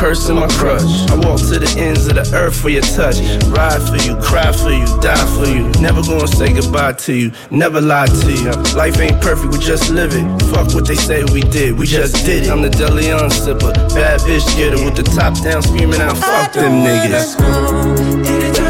And 0.05 0.39
my 0.39 0.47
crush. 0.49 1.09
I 1.09 1.15
walk 1.15 1.39
to 1.49 1.57
the 1.57 1.75
ends 1.79 2.05
of 2.05 2.13
the 2.13 2.29
earth 2.35 2.61
for 2.61 2.69
your 2.69 2.83
touch. 2.83 3.17
Ride 3.49 3.81
for 3.81 3.97
you, 4.05 4.15
cry 4.21 4.51
for 4.51 4.69
you, 4.69 4.85
die 5.01 5.25
for 5.33 5.49
you. 5.49 5.67
Never 5.81 6.03
gonna 6.03 6.27
say 6.27 6.53
goodbye 6.53 6.93
to 6.93 7.13
you, 7.13 7.31
never 7.49 7.81
lie 7.81 8.05
to 8.05 8.31
you. 8.31 8.51
Life 8.77 8.99
ain't 8.99 9.19
perfect, 9.19 9.51
we 9.51 9.57
just 9.57 9.89
live 9.89 10.13
it. 10.13 10.25
Fuck 10.53 10.75
what 10.75 10.87
they 10.87 10.95
say 10.95 11.23
we 11.33 11.41
did, 11.41 11.77
we 11.77 11.87
just 11.87 12.23
did 12.23 12.45
it. 12.45 12.51
I'm 12.51 12.61
the 12.61 12.69
Deleon 12.69 13.31
sipper, 13.31 13.73
bad 13.95 14.19
bitch 14.21 14.45
getter 14.55 14.83
with 14.85 14.95
the 14.95 15.03
top 15.03 15.41
down, 15.41 15.63
screaming 15.63 16.01
out, 16.01 16.17
fuck 16.17 16.53
them 16.53 16.85
niggas. 16.85 18.64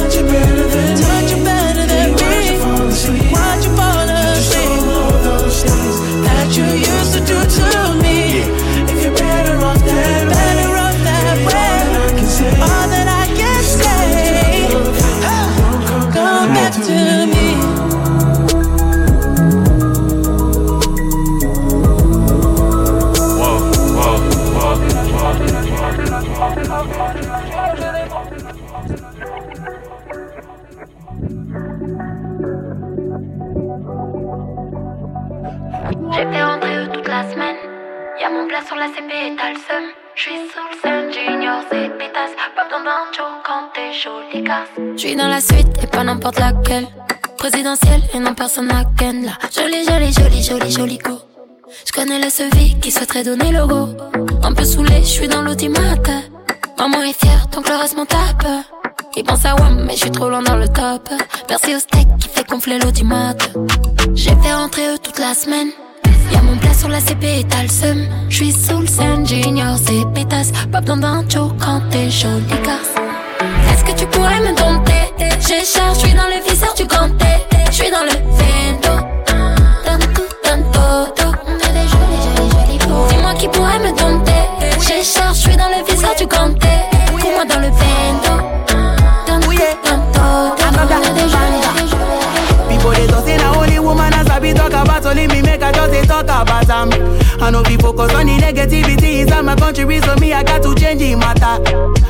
La 39.15 39.53
seum. 39.55 39.83
J'suis 44.95 45.15
dans 45.15 45.27
la 45.27 45.41
suite 45.41 45.67
et 45.83 45.87
pas 45.87 46.03
n'importe 46.03 46.39
laquelle. 46.39 46.87
Présidentielle 47.37 48.01
et 48.13 48.19
non 48.19 48.33
personne 48.33 48.71
à 48.71 48.83
ken 48.97 49.25
là. 49.25 49.31
Jolie, 49.53 49.85
jolie, 49.85 50.11
jolie, 50.11 50.43
jolie, 50.43 50.71
jolie 50.71 50.97
go. 50.97 51.19
J'connais 51.85 52.19
le 52.19 52.29
sevi 52.29 52.79
qui 52.79 52.91
souhaiterait 52.91 53.23
donner 53.23 53.51
le 53.51 53.65
go. 53.67 53.89
Un 54.43 54.53
peu 54.53 54.63
saoulé, 54.63 55.01
j'suis 55.03 55.27
dans 55.27 55.41
l'automate. 55.41 56.09
Maman 56.77 57.01
est 57.03 57.19
fière, 57.19 57.47
donc 57.47 57.69
le 57.69 57.75
reste 57.75 57.95
m'en 57.95 58.05
tape. 58.05 58.45
Il 59.15 59.23
pense 59.23 59.45
à 59.45 59.55
WAM, 59.55 59.85
mais 59.85 59.95
j'suis 59.95 60.11
trop 60.11 60.29
loin 60.29 60.41
dans 60.41 60.57
le 60.57 60.67
top. 60.67 61.09
Merci 61.49 61.75
au 61.75 61.79
steak 61.79 62.07
qui 62.19 62.29
fait 62.29 62.47
gonfler 62.47 62.79
l'automate. 62.79 63.51
J'ai 64.13 64.35
fait 64.41 64.53
rentrer 64.53 64.87
eux 64.93 64.97
toute 64.97 65.19
la 65.19 65.33
semaine. 65.33 65.69
Y'a 66.31 66.41
mon 66.41 66.57
sur 66.85 66.91
la 66.91 67.01
CP 67.01 67.39
et 67.39 67.43
t'as 67.45 67.63
le 67.63 67.67
seum. 67.67 68.05
J'suis 68.29 68.51
sous 68.51 68.79
le 68.79 68.87
seum, 68.87 69.25
junior, 69.25 69.75
c'est 69.83 70.05
pétasse. 70.13 70.51
Pas 70.71 70.81
besoin 70.81 70.97
d'un 70.97 71.27
show 71.27 71.51
quand 71.59 71.81
t'es 71.89 72.11
jolie 72.11 72.45
garce. 72.63 72.93
Est-ce 73.71 73.83
que 73.83 73.99
tu 73.99 74.05
pourrais 74.07 74.39
me 74.41 74.55
dompter? 74.55 74.93
J'ai 75.17 75.65
charge, 75.65 75.99
j'suis 75.99 76.13
dans 76.13 76.27
le 76.27 76.39
viseur 76.47 76.73
du 76.75 76.85
ganté. 76.85 77.25
J'suis 77.71 77.89
dans 77.89 78.03
le 78.03 78.11
jolis, 81.87 82.21
jolis 82.53 82.79
beaux. 82.87 83.07
Dis-moi 83.09 83.33
qui 83.33 83.47
pourrait 83.47 83.79
me 83.79 83.89
dompter? 83.97 84.43
J'ai 84.87 85.03
charge, 85.03 85.37
j'suis 85.37 85.57
dans 85.57 85.69
le 85.69 85.83
viseur 85.91 86.15
du 86.15 86.27
ganté. 86.27 86.67
Coupe-moi 87.09 87.45
dans 87.45 87.61
le 87.61 87.69
vento. 87.69 88.34
I 97.45 97.51
know 97.51 97.61
be 97.61 97.77
focus 97.77 98.11
on 98.15 98.25
the 98.25 98.41
negativity 98.41 99.21
inside 99.21 99.45
my 99.45 99.55
country, 99.55 100.01
so 100.01 100.15
me 100.15 100.33
I 100.33 100.41
got 100.41 100.63
to 100.63 100.73
change 100.73 100.97
the 100.97 101.13
matter. 101.13 101.61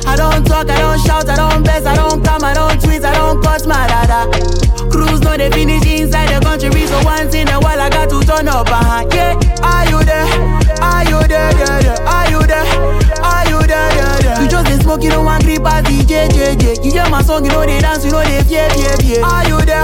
I 0.08 0.16
don't 0.16 0.46
talk, 0.46 0.64
I 0.70 0.80
don't 0.80 0.98
shout, 1.04 1.28
I 1.28 1.36
don't 1.36 1.62
best, 1.62 1.84
I 1.84 1.94
don't 1.94 2.24
come, 2.24 2.42
I 2.42 2.54
don't 2.54 2.80
tweet, 2.80 3.04
I 3.04 3.12
don't 3.12 3.44
cuss 3.44 3.66
my 3.66 3.86
dada. 3.86 4.32
Cruise 4.88 5.20
no 5.20 5.36
they 5.36 5.50
finish 5.50 5.84
inside 5.84 6.32
the 6.32 6.40
country, 6.40 6.86
so 6.86 7.04
once 7.04 7.34
in 7.34 7.48
a 7.48 7.60
while 7.60 7.78
I 7.78 7.90
got 7.90 8.08
to 8.08 8.24
turn 8.24 8.48
up. 8.48 8.64
Uh-huh. 8.64 9.04
Yeah, 9.12 9.36
are 9.60 9.84
you 9.84 10.00
there? 10.08 10.24
Are 10.80 11.04
you 11.04 11.20
there? 11.28 11.52
Yeah, 11.52 11.84
yeah. 11.84 12.14
Are 12.16 12.30
you 12.32 12.40
there? 12.40 12.64
Are 13.20 13.44
you 13.44 13.60
there? 13.68 13.92
Yeah, 13.92 14.24
yeah. 14.24 14.40
You 14.40 14.48
just 14.48 14.65
smoke, 14.86 15.02
you 15.02 15.10
don't 15.10 15.24
want 15.24 15.42
grip 15.42 15.66
as 15.66 15.82
DJ, 15.84 16.28
JJ. 16.28 16.84
You 16.84 16.92
hear 16.92 17.10
my 17.10 17.20
song, 17.22 17.44
you 17.44 17.50
know 17.50 17.66
they 17.66 17.80
dance, 17.80 18.04
you 18.04 18.12
know 18.12 18.22
they 18.22 18.42
fear, 18.44 18.70
fear, 18.70 18.96
fear. 19.02 19.24
Are 19.24 19.46
you 19.48 19.58
there? 19.66 19.82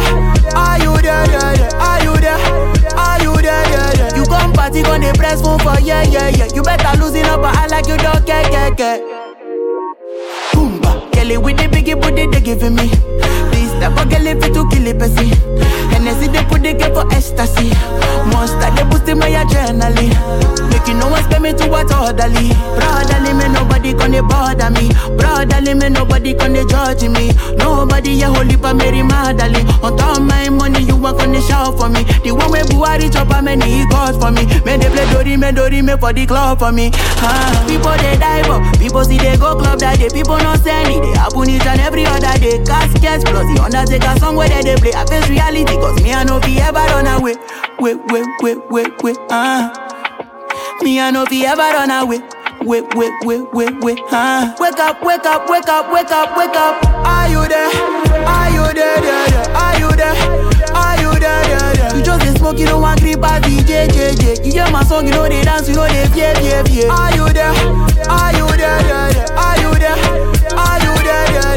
Are 0.54 0.78
you 0.78 0.94
there? 1.02 1.26
Yeah. 1.26 1.86
Are 1.86 2.02
you 2.04 2.14
there? 2.22 2.38
Are 2.96 3.22
you 3.22 3.34
there? 3.42 4.16
You 4.16 4.24
come 4.24 4.52
party, 4.52 4.82
gonna 4.82 5.12
press 5.14 5.42
phone 5.42 5.58
for 5.58 5.78
yeah, 5.80 6.02
yeah, 6.04 6.28
yeah. 6.28 6.48
You 6.54 6.62
better 6.62 6.96
losing 7.02 7.26
up, 7.26 7.42
but 7.42 7.56
I 7.56 7.66
like 7.66 7.88
you 7.88 7.96
don't 7.96 8.24
care, 8.24 8.44
care, 8.44 8.74
care. 8.74 9.21
Boomba, 11.32 11.42
with 11.44 11.56
the 11.56 11.64
biggie 11.64 12.00
booty 12.00 12.26
they 12.26 12.40
giving 12.40 12.74
me. 12.74 12.88
This 13.50 13.72
type 13.80 13.96
of 13.98 14.08
girl 14.10 14.26
if 14.26 14.42
it 14.44 14.54
to 14.54 14.68
kill 14.68 14.88
a 14.88 14.94
person. 14.94 15.28
Hennessy 15.90 16.28
they 16.28 16.44
put 16.44 16.62
the 16.62 16.74
girl 16.74 17.02
for 17.04 17.12
ecstasy. 17.14 17.70
Monster 18.30 18.70
they 18.76 18.84
boosting 18.88 19.18
my 19.18 19.30
adrenaline. 19.30 20.12
Making 20.70 20.98
no 20.98 21.08
one 21.08 21.22
spend 21.24 21.42
me 21.42 21.52
to 21.52 21.68
what 21.68 21.92
orderly. 21.92 22.52
Brotherly 22.76 23.32
me 23.34 23.48
nobody 23.52 23.92
gonna 23.94 24.22
bother 24.22 24.70
me. 24.70 24.90
Brotherly 25.16 25.74
me 25.74 25.88
nobody 25.88 26.34
gonna 26.34 26.64
judge 26.66 27.02
me. 27.08 27.32
Nobody 27.56 28.22
a 28.22 28.26
holy 28.28 28.56
pa 28.56 28.72
Mary 28.72 29.02
Magdalene. 29.02 29.66
On 29.82 29.96
top 29.96 30.18
of 30.18 30.22
my 30.24 30.48
money 30.48 30.82
you 30.82 30.96
want 30.96 31.18
gonna 31.18 31.40
shout 31.42 31.78
for 31.78 31.88
me. 31.88 32.04
The 32.24 32.32
one 32.32 32.50
way 32.50 32.62
Buhari 32.62 33.12
chop 33.12 33.30
a 33.30 33.42
many 33.42 33.86
calls 33.88 34.16
for 34.16 34.30
me. 34.30 34.46
Me 34.64 34.76
they 34.76 34.88
play 34.90 35.06
Dori 35.12 35.36
me 35.36 35.52
Dori 35.52 35.82
me 35.82 35.96
for 35.96 36.12
the 36.12 36.26
club 36.26 36.58
for 36.58 36.72
me. 36.72 36.90
Ah, 37.24 37.64
people 37.68 37.92
they 37.98 38.16
die 38.18 38.42
but 38.46 38.78
people 38.78 39.04
see 39.04 39.18
they 39.18 39.36
go 39.36 39.56
club 39.56 39.78
that 39.80 39.98
day. 39.98 40.08
People 40.08 40.38
not 40.38 40.60
send 40.60 40.88
it. 40.94 41.02
They 41.02 41.18
happen 41.22 41.48
each 41.50 41.66
and 41.66 41.80
every 41.80 42.04
other 42.04 42.34
day. 42.42 42.58
Caskets 42.66 43.22
plus 43.24 43.46
the 43.54 43.62
Undertaker 43.62 44.18
song 44.18 44.34
where 44.36 44.48
they, 44.48 44.62
they 44.62 44.76
play. 44.76 44.92
I 44.92 45.06
face 45.06 45.28
reality 45.30 45.76
cause 45.78 46.02
me 46.02 46.12
I 46.12 46.24
know 46.24 46.40
be 46.40 46.58
ever 46.58 46.82
run 46.90 47.06
away. 47.06 47.36
Wait, 47.78 47.98
wait, 48.10 48.26
wait, 48.42 48.58
wait, 48.70 48.90
wait, 49.02 49.16
ah. 49.30 49.70
Me 50.82 50.98
I 51.00 51.10
know 51.10 51.24
be 51.26 51.46
ever 51.46 51.62
run 51.62 51.90
away. 51.90 52.20
Wait, 52.62 52.84
wait, 52.94 53.12
wait, 53.22 53.42
wait, 53.54 53.74
wait, 53.80 53.98
ah. 54.10 54.54
Wake 54.58 54.78
up, 54.78 55.02
wake 55.04 55.24
up, 55.24 55.48
wake 55.48 55.68
up, 55.68 55.90
wake 55.92 56.10
up, 56.10 56.36
wake 56.36 56.56
up. 56.58 56.82
Are 57.06 57.28
you 57.30 57.46
there? 57.48 57.70
Are 58.26 58.50
you 58.50 58.66
there? 58.74 58.98
Yeah, 59.02 59.26
yeah. 59.30 59.62
Are 59.62 59.78
you 59.78 59.90
there? 59.94 60.16
Are 60.74 60.96
you 61.00 61.12
there? 61.20 61.42
Yeah, 61.48 61.72
yeah. 61.78 61.96
You 61.96 62.02
just 62.02 62.20
dey 62.24 62.34
smoke, 62.34 62.58
you 62.58 62.66
don't 62.66 62.82
want 62.82 63.00
grip 63.00 63.22
as 63.22 63.42
DJ, 63.42 63.86
JJ. 63.88 64.44
You 64.44 64.52
hear 64.52 64.70
my 64.70 64.82
song, 64.84 65.06
you 65.06 65.12
know 65.12 65.28
they 65.28 65.42
dance, 65.42 65.68
you 65.68 65.74
know 65.74 65.86
they 65.86 66.06
fear, 66.14 66.34
fear, 66.36 66.64
fear. 66.64 66.90
Are 66.90 67.14
you 67.14 67.28
there? 67.32 67.54
Are 68.10 68.32
you 68.34 68.46
there? 68.58 68.80
Yeah, 68.90 69.10
yeah. 69.10 69.38
Are 69.38 69.58
you 69.62 69.70
there? 69.78 69.98
Are 69.98 70.18
you 70.18 70.50
there? 70.58 70.71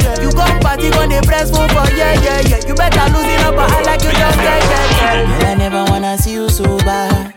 Yeah. 0.01 0.21
You 0.21 0.29
come 0.31 0.59
party, 0.59 0.89
gonna 0.91 1.21
press 1.21 1.51
phone 1.51 1.69
for 1.69 1.87
yeah, 1.95 2.13
yeah, 2.21 2.41
yeah. 2.49 2.59
You 2.67 2.75
better 2.75 3.05
losing 3.13 3.39
up, 3.45 3.55
but 3.55 3.71
I 3.71 3.81
like 3.83 4.01
you 4.03 4.11
just 4.11 4.37
yeah, 4.37 4.59
yeah, 4.59 4.97
yeah. 4.97 5.39
Girl, 5.39 5.47
I 5.47 5.53
never 5.55 5.83
wanna 5.91 6.17
see 6.17 6.33
you 6.33 6.49
so 6.49 6.77
bad. 6.79 7.33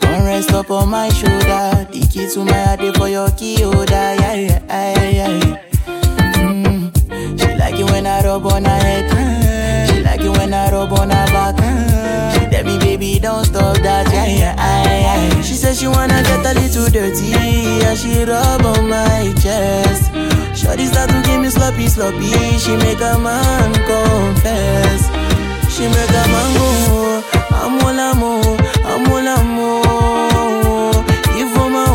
Come 0.00 0.24
rest 0.24 0.52
up 0.52 0.70
on 0.70 0.88
my 0.88 1.08
shoulder. 1.10 1.86
The 1.90 2.00
key 2.10 2.28
to 2.34 2.44
my 2.44 2.52
heart 2.52 2.96
for 2.96 3.08
your 3.08 3.30
key 3.32 3.62
holder. 3.62 3.86
Yeah, 3.92 4.34
yeah, 4.34 4.60
yeah, 4.68 5.28
yeah. 5.28 5.58
Mm. 6.36 6.90
She 7.38 7.54
like 7.58 7.78
it 7.78 7.84
when 7.90 8.06
I 8.06 8.22
rub 8.24 8.46
on 8.46 8.64
her 8.64 8.70
head. 8.78 9.88
She 9.90 10.02
like 10.02 10.20
it 10.20 10.30
when 10.30 10.52
I 10.54 10.70
rub 10.72 10.92
on 10.92 11.10
her 11.10 11.26
back. 11.26 11.56
She 12.34 12.46
tell 12.50 12.64
me, 12.64 12.78
baby, 12.78 13.18
don't 13.20 13.44
stop 13.44 13.76
that. 13.78 14.06
Yeah, 14.12 14.26
yeah, 14.26 14.54
yeah. 14.56 15.42
She 15.42 15.54
said 15.54 15.76
she 15.76 15.86
wanna 15.86 16.22
get 16.22 16.44
a 16.44 16.58
little 16.58 16.88
dirty. 16.90 17.26
Yeah, 17.28 17.94
she 17.94 18.24
rub 18.24 18.62
on 18.64 18.88
my 18.88 19.32
chest. 19.42 20.09
Shorty 20.60 20.84
start 20.84 21.08
to 21.08 21.22
give 21.24 21.40
me 21.40 21.48
sloppy, 21.48 21.88
sloppy. 21.88 22.32
She 22.58 22.76
make 22.76 23.00
a 23.00 23.16
man 23.18 23.72
confess. 23.88 25.08
She 25.72 25.88
make 25.88 26.10
a 26.10 26.24
man 26.32 26.48
go. 26.54 26.68
Amo 27.64 27.90
l'amo, 27.90 28.56
amo 28.84 29.20
l'amo. 29.20 29.80
Il 31.38 31.46
faut 31.54 31.70
ma 31.70 31.84
oh, 31.84 31.88
il 31.88 31.89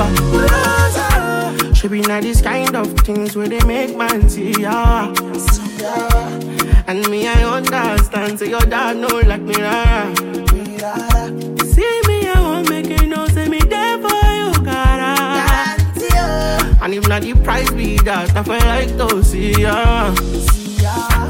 over. 0.00 1.74
Should 1.74 1.92
be 1.92 2.00
not 2.02 2.22
this 2.22 2.40
kind 2.40 2.74
of 2.76 2.92
things 3.00 3.36
where 3.36 3.48
they 3.48 3.62
make 3.64 3.96
man 3.96 4.28
see 4.28 4.52
ya. 4.52 5.12
And 6.86 7.08
me, 7.08 7.28
I 7.28 7.44
understand. 7.44 8.38
Say 8.38 8.50
your 8.50 8.60
dad 8.60 8.96
know 8.96 9.20
like 9.20 9.42
me, 9.42 9.54
rara. 9.54 10.14
See 10.16 12.00
me, 12.08 12.28
I 12.28 12.40
won't 12.40 12.68
make 12.68 12.88
you 12.88 13.06
know. 13.06 13.26
Say 13.28 13.48
me 13.48 13.58
there 13.60 13.98
for 13.98 14.08
you, 14.08 14.52
cara. 14.64 15.14
Ah. 15.18 16.78
And 16.82 16.94
if 16.94 17.08
not 17.08 17.22
the 17.22 17.34
price 17.34 17.70
be 17.70 17.96
that, 17.98 18.36
I 18.36 18.42
feel 18.42 18.58
like 18.58 18.96
to 18.98 19.22
see 19.22 19.52
ya. 19.52 20.14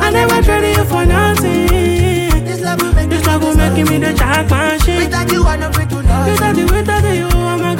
I 0.03 0.11
never 0.11 0.43
traded 0.43 0.77
you 0.77 0.85
for 0.85 1.05
nothing. 1.05 2.45
This 2.45 2.61
love 2.63 2.81
will 2.81 2.93
make, 2.95 3.11
this 3.11 3.27
love 3.27 3.43
will 3.43 3.55
make 3.55 3.87
me 3.89 3.99
the 3.99 4.15
jackpot 4.15 4.81
shit. 4.83 5.05
Without 5.05 5.31
you, 5.31 5.45
I 5.45 5.57
know 5.57 5.71
free 5.73 5.87
to 5.87 5.97
love. 5.97 6.27
Without 6.31 6.57
you, 6.57 6.67
without 6.67 7.15
you, 7.15 7.27
I'm 7.27 7.61
a 7.65 7.80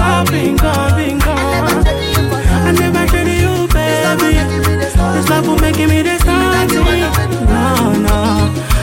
this 0.00 0.08
all 0.08 0.24
been 0.24 0.56
gone, 0.56 0.96
been 0.96 1.18
gone. 1.18 1.84
I 2.66 2.72
never 2.72 3.06
traded 3.06 3.40
you, 3.40 3.68
baby. 3.68 4.40
This 5.14 5.28
love 5.28 5.46
will 5.46 5.58
make 5.58 5.76
me 5.76 6.02
the 6.02 6.18
starting. 6.18 6.84
No, 7.46 7.92
no. 8.06 8.16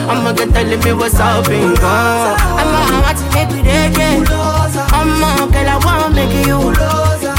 I'ma 0.08 0.32
get 0.32 0.50
telling 0.50 0.80
me 0.80 0.92
what's 0.92 1.18
up. 1.18 1.48
I'ma 1.48 3.02
want 3.02 3.18
to 3.18 3.24
make 3.34 3.50
there 3.62 3.90
again. 3.90 4.26
I'ma 4.94 5.46
girl, 5.50 5.68
I 5.68 5.76
wanna 5.84 6.14
make 6.14 6.46
you. 6.46 6.58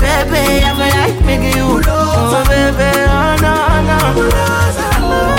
Baby, 0.03 0.63
I 0.63 0.71
feel 0.77 0.91
like 0.99 1.19
making 1.25 1.55
you. 1.57 1.81
Oh, 1.87 2.43
baby, 2.47 2.91
oh, 3.07 3.35
no, 3.41 3.53
no. 3.87 5.38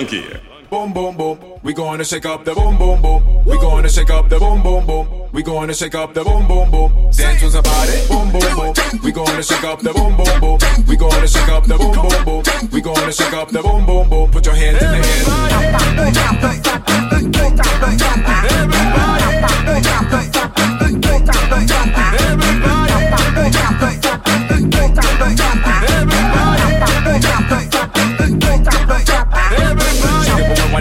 funkier. 0.00 0.40
Boom, 0.70 0.92
boom, 0.92 1.16
boom. 1.16 1.38
We 1.62 1.72
gonna 1.74 2.04
shake 2.04 2.26
up 2.26 2.44
the 2.44 2.54
boom, 2.54 2.78
boom, 2.78 3.02
boom. 3.02 3.44
We 3.44 3.58
gonna 3.58 3.88
shake 3.88 4.10
up 4.10 4.28
the 4.28 4.38
boom, 4.38 4.62
boom, 4.62 4.86
boom. 4.86 5.28
We 5.32 5.42
gonna 5.42 5.74
shake 5.74 5.96
up 5.96 6.14
the 6.14 6.22
boom, 6.24 6.46
boom, 6.46 6.70
boom. 6.70 7.10
Dance 7.10 7.42
was 7.42 7.54
about 7.56 7.88
it. 7.88 8.08
Boom, 8.08 8.30
boom, 8.30 8.40
boom. 8.54 8.74
We 9.02 9.10
gonna 9.12 9.42
shake 9.42 9.64
up 9.64 9.80
the 9.80 9.92
boom, 9.92 10.16
boom, 10.16 10.40
boom. 10.40 10.58
We 10.86 10.96
gonna 10.96 11.26
shake 11.26 11.48
up 11.48 11.64
the 11.66 11.76
boom, 11.76 11.94
boom, 11.94 12.24
boom. 12.24 12.42
We 12.72 12.80
gonna 12.80 13.12
shake 13.12 13.32
up 13.34 13.50
the 13.50 13.62
boom, 13.62 13.84
boom, 13.84 14.08
boom. 14.08 14.30
Put 14.30 14.46
your 14.46 14.54
hands 14.54 14.80
in 14.82 14.90
the 14.90 14.98
air. 14.98 16.20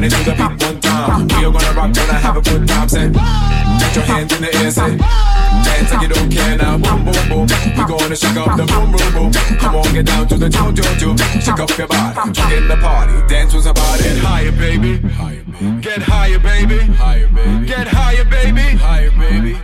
It 0.01 0.11
to 0.11 0.23
the 0.23 0.31
beat 0.31 0.63
one 0.63 0.79
time, 0.79 1.27
we 1.27 1.43
are 1.43 1.51
gonna 1.51 1.73
rock, 1.75 1.91
gonna 1.91 2.13
have 2.13 2.37
a 2.37 2.41
good 2.41 2.65
time. 2.65 2.87
Say, 2.87 3.11
put 3.11 3.95
your 3.95 4.05
hands 4.05 4.31
in 4.31 4.41
the 4.41 4.55
air, 4.55 4.71
say, 4.71 4.95
dance 4.95 5.91
like 5.91 6.01
you 6.03 6.07
don't 6.07 6.31
care 6.31 6.55
now. 6.55 6.75
Uh, 6.75 6.77
boom, 6.77 7.03
boom, 7.03 7.27
boom. 7.27 7.47
We 7.75 7.83
gonna 7.83 8.15
shake 8.15 8.37
up 8.37 8.55
the 8.55 8.63
boom, 8.63 8.95
boom, 8.95 9.11
boom. 9.11 9.33
Come 9.59 9.75
on, 9.75 9.93
get 9.93 10.05
down 10.05 10.25
to 10.29 10.37
the 10.37 10.49
tune, 10.49 10.73
tune, 10.73 10.97
tune. 10.99 11.17
Shake 11.41 11.59
up 11.59 11.77
your 11.77 11.87
body, 11.87 12.55
in 12.55 12.69
the 12.69 12.77
party. 12.79 13.27
Dance 13.27 13.53
was 13.53 13.65
about 13.65 13.99
it. 13.99 14.17
Higher, 14.19 14.53
baby. 14.53 14.99
Get 15.81 16.01
higher, 16.01 16.39
baby. 16.39 16.79
Higher, 16.95 17.27
baby. 17.27 17.67
Get 17.67 17.87
higher, 17.87 18.23
baby. 18.23 18.77
Higher, 18.79 19.11
baby. 19.11 19.59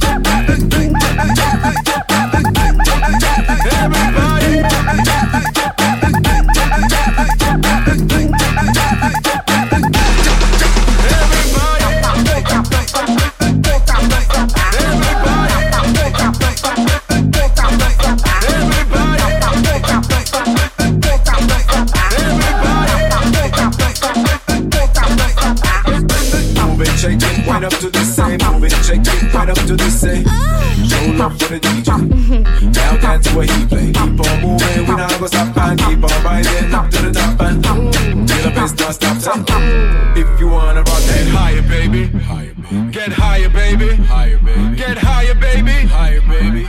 to 0.00 0.29
up 29.50 29.58
to 29.66 29.76
the 29.76 29.90
same. 29.90 30.24
Show 30.86 31.12
love 31.18 31.38
for 31.38 31.48
the 31.48 31.60
DJ. 31.60 31.90
Now 32.74 32.96
dance 32.96 33.26
to 33.26 33.36
what 33.36 33.50
he 33.50 33.66
play. 33.66 33.86
Keep 33.92 33.98
on 33.98 34.40
moving, 34.42 34.86
we 34.86 34.94
not 34.94 35.10
gonna 35.10 35.28
stop 35.28 35.56
and 35.56 35.78
keep 35.80 36.04
on 36.04 36.24
riding 36.24 36.74
up 36.74 36.90
to 36.90 37.02
the 37.02 37.12
top 37.12 37.40
and 37.40 37.62
till 37.62 38.42
the 38.42 38.50
bass 38.54 38.72
don't 38.72 39.20
stop. 39.20 39.44
If 40.16 40.40
you 40.40 40.48
wanna 40.48 40.82
rock, 40.82 41.02
get 41.02 41.28
higher, 41.28 41.62
baby. 41.62 42.06
Higher, 42.06 42.54
baby. 42.54 42.90
Get 42.92 43.12
higher, 43.12 43.48
baby. 43.48 43.96
Higher, 43.96 44.38
baby. 44.38 44.76
Get 44.76 44.98
higher, 44.98 45.34
baby. 45.34 45.86
Higher, 45.88 46.20
baby. 46.20 46.68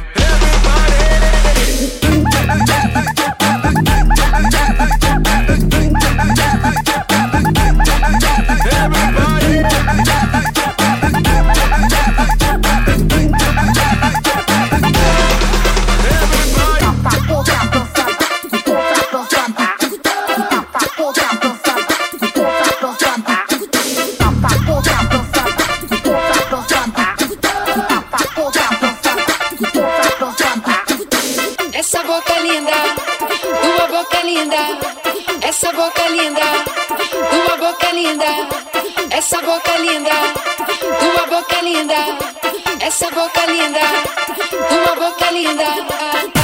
Una 44.39 44.93
boca 44.95 45.31
linda. 45.31 46.40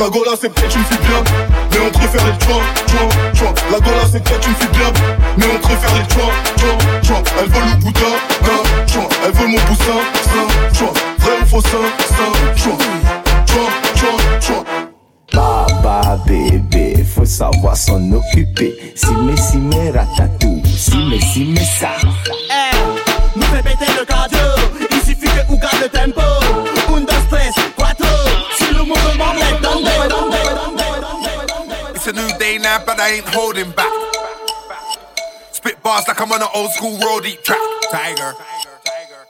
La 0.00 0.08
Gola 0.08 0.30
c'est 0.40 0.48
peut-être 0.48 0.74
une 0.74 0.84
fille 0.84 0.96
bien 0.96 1.22
Mais 1.72 1.78
on 1.86 1.90
préfère 1.90 2.24
les 2.24 2.38
toi, 2.38 2.56
toi, 2.86 3.08
toi 3.34 3.54
La 3.70 3.78
Gola 3.80 4.00
c'est 4.10 4.24
peut-être 4.24 4.48
une 4.48 4.54
fille 4.54 4.68
bien 4.72 4.90
Mais 5.36 5.44
on 5.54 5.58
préfère 5.58 5.94
les 5.94 6.08
toi, 6.08 6.24
toi, 6.56 6.68
toi 7.06 7.22
Elle 7.38 7.50
veut 7.50 7.60
le 7.60 7.76
bouddha, 7.84 8.00
d'un, 8.40 8.92
toi 8.94 9.08
Elle 9.26 9.32
veut 9.32 9.46
mon 9.46 9.58
boussin, 9.58 10.00
ça, 10.24 10.78
toi 10.78 10.92
Vrai 11.18 11.32
ou 11.42 11.46
faux, 11.46 11.60
ça, 11.60 11.76
ça, 12.08 12.62
toi 12.64 12.79
I 33.10 33.14
ain't 33.14 33.26
holding 33.26 33.72
back. 33.72 33.90
Spit 35.50 35.82
bars 35.82 36.06
like 36.06 36.20
I'm 36.20 36.30
on 36.30 36.42
an 36.42 36.48
old 36.54 36.70
school 36.70 36.96
roadie 36.98 37.42
track. 37.42 37.58
Tiger. 37.90 38.34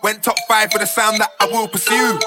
Went 0.02 0.22
top 0.22 0.36
five 0.46 0.70
for 0.70 0.78
the 0.78 0.84
sound 0.84 1.16
that 1.16 1.30
I 1.40 1.46
will 1.46 1.66
pursue. 1.66 2.20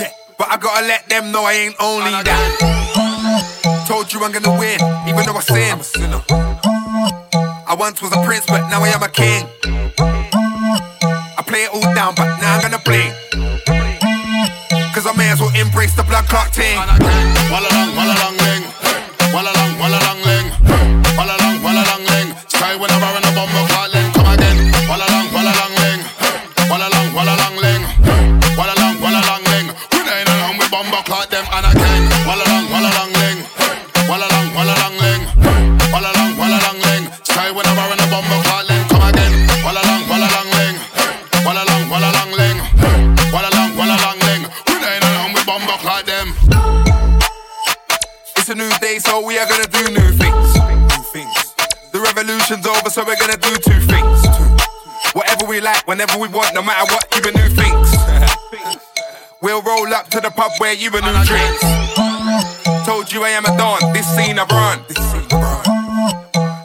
Yeah, 0.00 0.10
but 0.36 0.50
I 0.50 0.56
gotta 0.56 0.88
let 0.88 1.08
them 1.08 1.30
know 1.30 1.44
I 1.44 1.52
ain't 1.52 1.76
only 1.78 2.10
that. 2.10 3.86
Told 3.86 4.12
you 4.12 4.24
I'm 4.24 4.32
gonna 4.32 4.58
win, 4.58 4.80
even 5.06 5.22
though 5.22 5.38
I 5.38 5.40
sin. 5.46 5.70
I'm 5.70 5.78
a 5.78 5.84
sinner. 5.84 6.20
I 7.70 7.76
once 7.78 8.02
was 8.02 8.10
a 8.10 8.20
prince, 8.26 8.46
but 8.46 8.68
now 8.70 8.82
I 8.82 8.88
am 8.88 9.04
a 9.04 9.08
king. 9.08 9.46
I 11.38 11.42
play 11.46 11.62
it 11.62 11.70
all 11.70 11.94
down, 11.94 12.16
but 12.16 12.26
now 12.42 12.56
I'm 12.56 12.62
gonna 12.62 12.82
play. 12.82 13.14
Cause 14.94 15.06
I 15.06 15.14
may 15.16 15.30
as 15.30 15.38
well 15.38 15.54
embrace 15.54 15.94
the 15.94 16.02
blood 16.02 16.24
clot 16.24 16.52
thing. 16.52 16.74
Walla 16.74 17.70
long, 17.70 17.94
walla 17.94 18.18
long, 18.18 18.39
no 56.60 56.66
matter 56.66 56.92
what, 56.92 57.16
even 57.16 57.32
new 57.32 57.48
things. 57.48 57.88
we'll 59.40 59.62
roll 59.62 59.88
up 59.94 60.08
to 60.08 60.20
the 60.20 60.28
pub 60.30 60.52
where 60.58 60.74
you 60.74 60.90
a 60.92 61.00
new 61.00 61.24
drinks. 61.24 61.64
Told 62.84 63.10
you 63.10 63.24
I 63.24 63.30
am 63.30 63.46
a 63.46 63.56
don, 63.56 63.80
this 63.94 64.06
scene 64.14 64.38
I 64.38 64.44
run. 64.44 64.84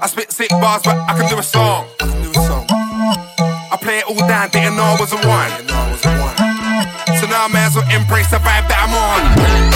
I 0.01 0.07
spit 0.07 0.33
sick 0.33 0.49
bars, 0.49 0.81
but 0.83 0.97
I 0.97 1.17
can 1.17 1.29
do 1.29 1.39
a 1.39 1.43
song. 1.43 1.87
I 2.01 3.77
play 3.79 3.99
it 3.99 4.05
all 4.05 4.27
down, 4.27 4.49
didn't 4.49 4.75
know 4.75 4.83
I 4.83 4.97
was 4.99 5.13
a 5.13 5.19
one. 5.23 5.51
So 7.19 7.27
now 7.27 7.45
I 7.45 7.49
may 7.53 7.63
as 7.63 7.75
well 7.75 7.89
embrace 7.89 8.29
the 8.29 8.37
vibe 8.37 8.67
that 8.67 8.79
I'm 8.83 9.71
on. 9.71 9.74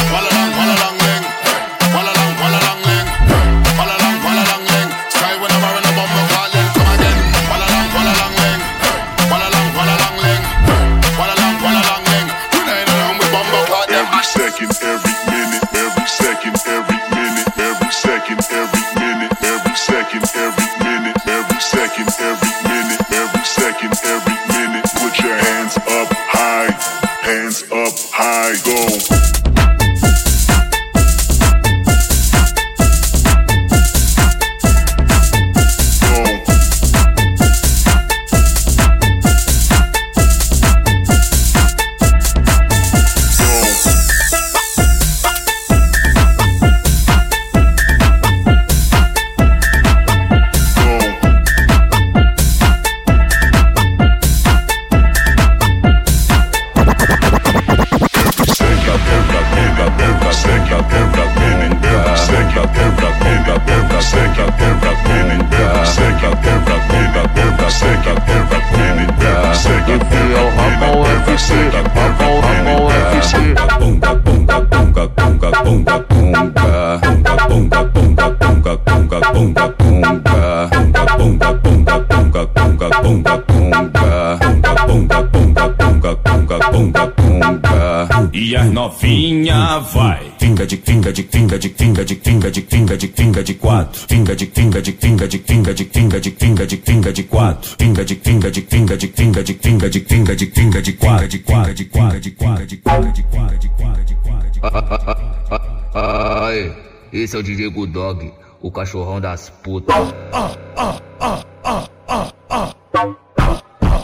Esse 107.12 107.36
é 107.36 107.39
o 107.39 107.43
DJ 107.43 107.70
Good 107.70 107.93
Dog, 107.93 108.34
o 108.62 108.72
cachorrão 108.72 109.20
das 109.20 109.49
putas. 109.49 109.95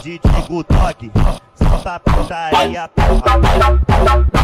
DJ 0.02 0.30
Good 0.48 0.66
Dog, 0.68 1.10
a 1.84 2.00
putaria, 2.00 2.88
porra. 2.88 4.35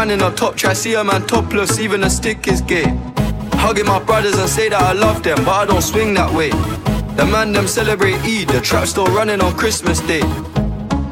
Hitman 0.00 0.12
in 0.12 0.22
a 0.22 0.34
top 0.34 0.56
try, 0.56 0.72
see 0.72 0.94
a 0.94 1.04
man 1.04 1.26
topless, 1.26 1.78
even 1.78 2.04
a 2.04 2.08
stick 2.08 2.48
is 2.48 2.62
gay. 2.62 2.86
Hugging 3.60 3.84
my 3.84 3.98
brothers 3.98 4.38
and 4.38 4.48
say 4.48 4.70
that 4.70 4.80
I 4.80 4.92
love 4.94 5.22
them, 5.22 5.44
but 5.44 5.52
I 5.52 5.66
don't 5.66 5.82
swing 5.82 6.14
that 6.14 6.32
way. 6.32 6.48
The 7.16 7.26
man 7.26 7.52
them 7.52 7.66
celebrate 7.66 8.16
Eid, 8.24 8.48
the 8.48 8.62
trap 8.62 8.88
still 8.88 9.04
running 9.08 9.42
on 9.42 9.54
Christmas 9.58 10.00
Day. 10.00 10.22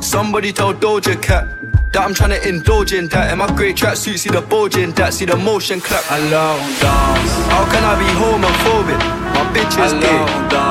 Somebody 0.01 0.55
tell 0.55 0.73
Doja 0.73 1.21
Cat 1.21 1.45
that 1.93 2.01
I'm 2.01 2.15
trying 2.15 2.31
to 2.31 2.49
indulge 2.49 2.95
in 2.95 3.09
that. 3.09 3.31
In 3.31 3.39
my 3.39 3.49
great 3.55 3.77
tracksuit, 3.77 4.17
see 4.21 4.31
the 4.31 4.41
bulge 4.41 4.77
in 4.77 4.93
that, 4.93 5.13
see 5.13 5.27
the 5.27 5.37
motion 5.37 5.81
clap. 5.81 6.05
Alone 6.09 6.65
dance. 6.81 7.33
How 7.53 7.69
can 7.69 7.85
I 7.85 7.93
be 7.93 8.09
homophobic? 8.17 9.01
My 9.37 9.45
bitch 9.53 9.77
is 9.85 9.93
gay. 10.01 10.23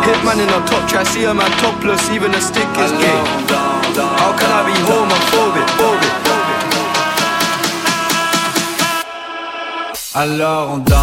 Hitman 0.01 0.41
in 0.41 0.49
a 0.49 0.59
top 0.65 0.89
try, 0.89 1.03
see 1.03 1.26
a 1.26 1.34
man 1.36 1.51
topless, 1.61 2.09
even 2.09 2.34
a 2.34 2.41
stick 2.41 2.70
is 2.82 2.91
gay. 2.97 3.22
How 3.93 4.34
can 4.34 4.49
I 4.49 4.65
be 4.65 4.74
homophobic? 4.89 5.68
Alors 10.20 10.72
on 10.72 10.78
danse. 10.80 10.97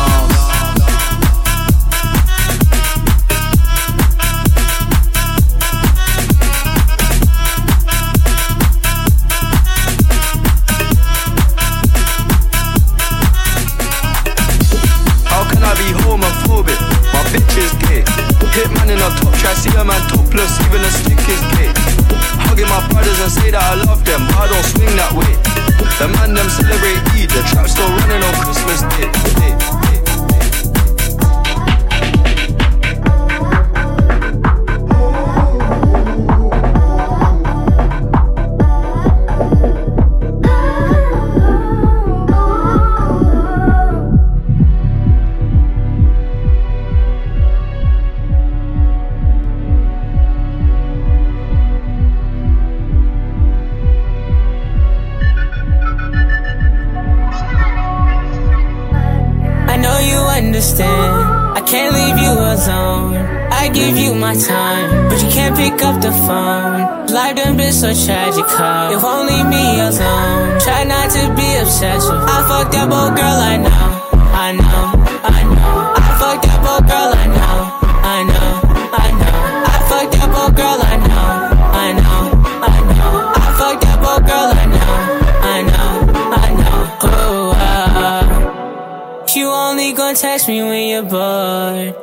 Gay. 17.88 18.02
Hitman 18.52 18.90
in 18.90 18.98
a 18.98 19.08
top 19.20 19.32
try, 19.38 19.54
see 19.54 19.70
a 19.76 19.84
man 19.84 20.00
topless, 20.08 20.60
even 20.66 20.80
a 20.80 20.90
stick 20.90 21.18
is 21.28 21.40
gay. 21.56 21.93
Hugging 22.54 22.68
my 22.68 22.86
brothers 22.86 23.18
and 23.18 23.32
say 23.32 23.50
that 23.50 23.62
I 23.66 23.74
love 23.82 24.04
them, 24.04 24.22
I 24.38 24.46
don't 24.46 24.62
swing 24.62 24.94
that 24.94 25.10
way. 25.10 25.26
The 25.98 26.06
man 26.06 26.34
them 26.34 26.48
celebrate 26.48 27.02
Eid, 27.10 27.30
the 27.30 27.42
trap 27.50 27.66
still 27.66 27.90
running 27.90 28.22
on 28.22 28.34
Christmas 28.46 28.82
Day. 28.94 29.10
day, 29.10 29.58
day. 29.58 29.93
Been 67.64 67.72
so 67.72 67.92
tragic, 68.04 68.46
how 68.58 68.92
if 68.92 69.02
only 69.02 69.40
me 69.48 69.80
alone. 69.80 70.60
Try 70.60 70.84
not 70.84 71.08
to 71.16 71.22
be 71.32 71.48
obsessive. 71.62 72.12
I 72.12 72.38
fucked 72.48 72.72
that 72.76 72.92
old 72.92 73.16
girl, 73.16 73.38
I 73.52 73.56
know, 73.56 73.86
I 74.36 74.48
know, 74.52 74.84
I 75.24 75.40
know. 75.54 75.76
I 75.96 76.08
fucked 76.20 76.44
that 76.44 76.60
old 76.70 76.84
girl, 76.92 77.10
I 77.16 77.26
know, 77.36 77.56
I 78.04 78.20
know, 78.30 78.50
I 79.04 79.08
know. 79.20 79.38
I 79.72 79.78
fucked 79.88 80.12
that 80.12 80.30
old 80.40 80.52
girl, 80.60 80.78
I 80.92 80.96
know, 81.08 81.30
I 81.84 81.88
know, 82.00 82.22
I 82.68 82.76
know. 82.90 83.12
I 83.32 83.48
fucked 83.58 83.82
that 83.86 84.00
old 84.10 84.22
girl, 84.28 84.48
I 84.52 84.66
know, 84.74 84.94
I 85.54 85.58
know, 85.70 85.92
I 86.44 86.48
know. 86.60 86.78
Oh, 87.08 87.52
ah. 87.56 88.24
You 89.34 89.46
only 89.48 89.92
gon' 89.94 90.14
text 90.14 90.48
me 90.48 90.62
when 90.62 90.88
you're 90.88 91.02
bored. 91.02 91.94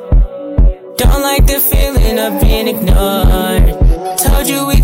Don't 0.98 1.22
like 1.22 1.46
the 1.46 1.60
feeling 1.60 2.18
of 2.18 2.40
being 2.40 2.66
ignored. 2.66 3.81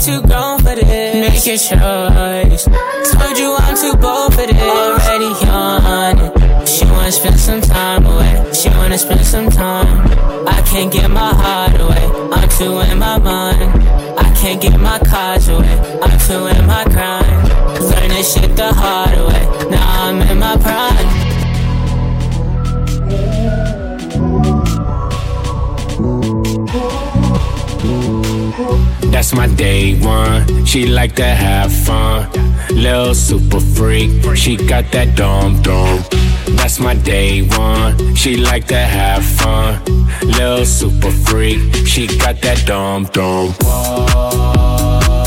Too 0.08 0.22
grown 0.22 0.58
for 0.60 0.74
this. 0.74 1.20
Make 1.20 1.44
your 1.44 1.58
choice. 1.58 2.64
Told 3.12 3.36
you 3.36 3.54
I'm 3.58 3.76
too 3.76 3.94
bold 4.00 4.32
for 4.32 4.46
this. 4.46 4.56
Already 4.56 5.28
yawning. 5.44 6.64
She 6.64 6.86
wanna 6.86 7.12
spend 7.12 7.38
some 7.38 7.60
time 7.60 8.06
away. 8.06 8.50
She 8.54 8.70
wanna 8.70 8.96
spend 8.96 9.26
some 9.26 9.50
time. 9.50 10.08
I 10.48 10.62
can't 10.62 10.90
get 10.90 11.10
my 11.10 11.34
heart 11.34 11.78
away. 11.78 12.06
I'm 12.32 12.48
too 12.48 12.80
in 12.90 12.98
my 12.98 13.18
mind. 13.18 13.60
I 14.18 14.32
can't 14.34 14.62
get 14.62 14.80
my 14.80 14.98
cards 15.00 15.46
away. 15.48 15.76
I'm 16.00 16.18
too 16.20 16.46
in 16.56 16.66
my 16.66 16.84
grind. 16.84 17.42
Learn 17.78 18.08
this 18.08 18.32
shit 18.32 18.56
the 18.56 18.72
hard 18.72 19.18
way. 19.28 19.68
Now 19.68 20.04
I'm 20.04 20.22
in 20.22 20.38
my 20.38 20.56
prime. 20.56 21.27
That's 29.10 29.34
my 29.34 29.46
day 29.46 29.98
one. 30.00 30.64
She 30.64 30.86
like 30.86 31.14
to 31.16 31.24
have 31.24 31.72
fun. 31.72 32.30
little 32.70 33.14
super 33.14 33.60
freak. 33.60 34.10
She 34.36 34.56
got 34.56 34.90
that 34.92 35.16
dum 35.16 35.60
dum. 35.62 36.04
That's 36.56 36.78
my 36.78 36.94
day 36.94 37.42
one. 37.42 38.14
She 38.14 38.36
like 38.36 38.66
to 38.68 38.78
have 38.78 39.24
fun. 39.24 39.82
little 40.22 40.64
super 40.64 41.10
freak. 41.10 41.60
She 41.86 42.06
got 42.18 42.40
that 42.42 42.64
dum 42.66 43.04
dum. 43.12 43.54
Dum 43.58 45.17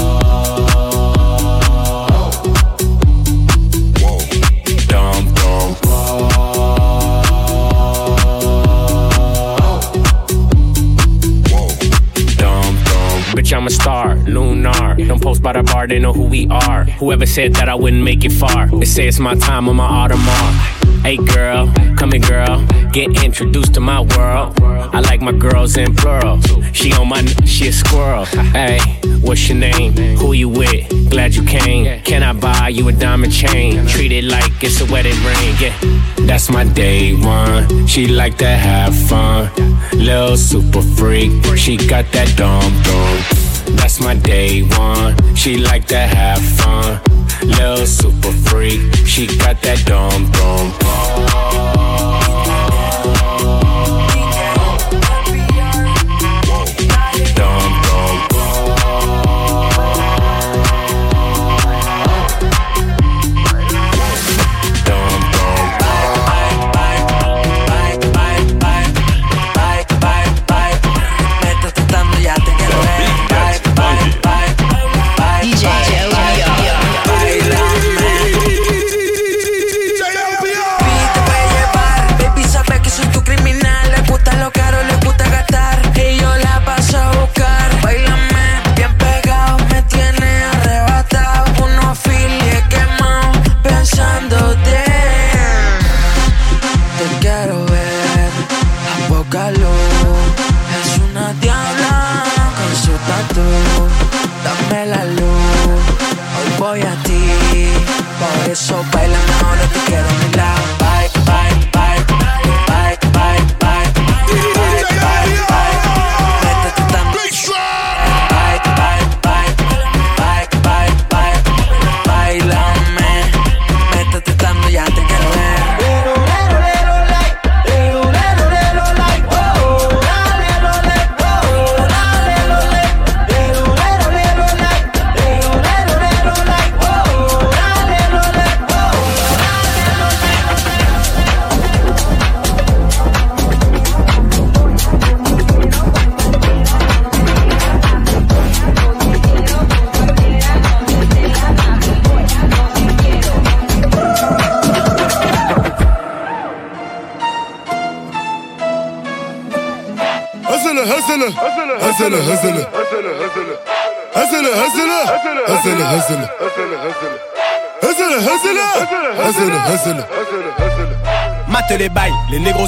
Bitch, 13.51 13.57
I'm 13.57 13.67
a 13.67 13.69
star, 13.69 14.15
lunar. 14.15 14.95
Don't 14.95 15.21
post 15.21 15.43
by 15.43 15.51
the 15.51 15.63
bar, 15.63 15.85
they 15.85 15.99
know 15.99 16.13
who 16.13 16.23
we 16.23 16.47
are. 16.47 16.85
Whoever 16.85 17.25
said 17.25 17.53
that 17.55 17.67
I 17.67 17.75
wouldn't 17.75 18.01
make 18.01 18.23
it 18.23 18.31
far, 18.31 18.67
they 18.67 18.85
say 18.85 19.07
it's 19.07 19.19
my 19.19 19.35
time 19.35 19.67
on 19.67 19.75
my 19.75 19.87
Audemars. 20.07 21.01
Hey 21.01 21.17
girl, 21.17 21.67
come 21.97 22.13
here 22.13 22.21
girl, 22.21 22.65
get 22.93 23.21
introduced 23.23 23.73
to 23.73 23.81
my 23.81 23.99
world. 23.99 24.57
I 24.61 25.01
like 25.01 25.19
my 25.21 25.33
girls 25.33 25.75
in 25.75 25.95
plural. 25.95 26.39
She 26.71 26.93
on 26.93 27.09
my, 27.09 27.25
she 27.45 27.67
a 27.67 27.73
squirrel. 27.73 28.23
Hey, 28.53 28.79
what's 29.19 29.49
your 29.49 29.57
name? 29.57 29.93
Who 30.17 30.31
you 30.31 30.47
with? 30.47 31.09
Glad 31.09 31.35
you 31.35 31.43
came. 31.43 32.01
Can 32.03 32.23
I 32.23 32.31
buy 32.31 32.69
you 32.69 32.87
a 32.87 32.93
diamond 32.93 33.33
chain? 33.33 33.85
Treat 33.87 34.13
it 34.13 34.23
like 34.23 34.63
it's 34.63 34.79
a 34.79 34.85
wedding 34.85 35.21
ring. 35.25 35.55
Yeah, 35.59 35.77
that's 36.25 36.49
my 36.49 36.63
day 36.63 37.13
one. 37.15 37.85
She 37.85 38.07
like 38.07 38.37
to 38.37 38.47
have 38.47 38.95
fun. 38.95 39.51
little 39.91 40.37
super 40.37 40.81
freak. 40.81 41.31
She 41.57 41.75
got 41.75 42.09
that 42.13 42.37
dum 42.37 42.71
dum. 42.83 43.40
That's 43.77 43.99
my 43.99 44.15
day 44.15 44.61
one. 44.61 45.15
She 45.35 45.57
like 45.57 45.85
to 45.87 45.97
have 45.97 46.41
fun. 46.41 47.01
Lil 47.43 47.85
super 47.85 48.31
freak. 48.31 48.81
She 49.05 49.27
got 49.37 49.61
that 49.61 49.85
dum 49.85 50.31
dum. 50.31 50.71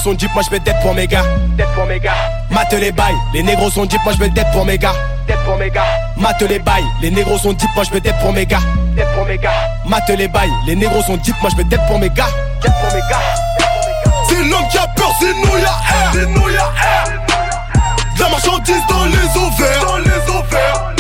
Sont 0.04 0.14
deep, 0.14 0.34
moi 0.34 0.44
je 0.44 0.50
vais 0.50 0.60
pour 0.82 0.94
mes 0.94 1.08
gars. 1.08 1.24
Dead 1.56 1.66
pour 1.74 1.86
mes 1.86 2.00
gars. 2.00 2.12
Mate 2.50 2.74
les 2.74 2.92
bails, 2.92 3.16
les 3.34 3.42
négros 3.42 3.70
sont 3.70 3.86
deep, 3.86 4.02
moi 4.04 4.12
je 4.12 4.20
vais 4.20 4.30
dead 4.30 4.46
pour 4.52 4.66
mes 4.66 4.78
gars. 4.78 4.94
Pour 5.46 5.56
mes 5.58 5.70
gars. 5.70 5.86
Mate 6.18 6.42
les 6.42 6.60
bails, 6.60 6.84
les 7.02 7.10
négros 7.10 7.38
sont 7.38 7.54
deep, 7.54 7.70
moi 7.74 7.86
je 7.86 7.94
vais 7.94 8.02
dead 8.02 8.16
pour 8.20 8.34
mes 8.34 8.46
gars. 8.46 8.60
Pour 9.16 9.26
mes 9.26 9.38
gars. 9.38 9.52
Mate 9.86 10.10
les 10.10 10.28
bails, 10.28 10.52
les 10.68 10.76
négros 10.76 11.02
sont 11.04 11.16
deep, 11.16 11.36
moi 11.42 11.50
je 11.52 11.56
vais 11.56 11.64
dead 11.64 11.80
pour 11.88 12.00
mes 12.00 12.10
gars. 12.10 12.28
Pour 12.62 12.94
mes 12.94 13.00
gars. 13.10 13.22
C'est 14.28 14.44
l'homme 14.44 14.68
qui 14.70 14.78
a 14.78 14.88
peur, 14.88 15.10
sinon 15.20 15.58
y'a 15.58 15.68
air 15.68 16.12
Sinon 16.12 16.50
y'a 16.50 16.60
air 16.60 17.22
De 18.18 18.24
la 18.24 18.30
marchandise 18.30 18.84
dans 18.90 19.06
les 19.06 19.38
ovaires 19.38 19.86
Dans 19.86 19.98
les 19.98 20.30
ovaires 20.30 20.94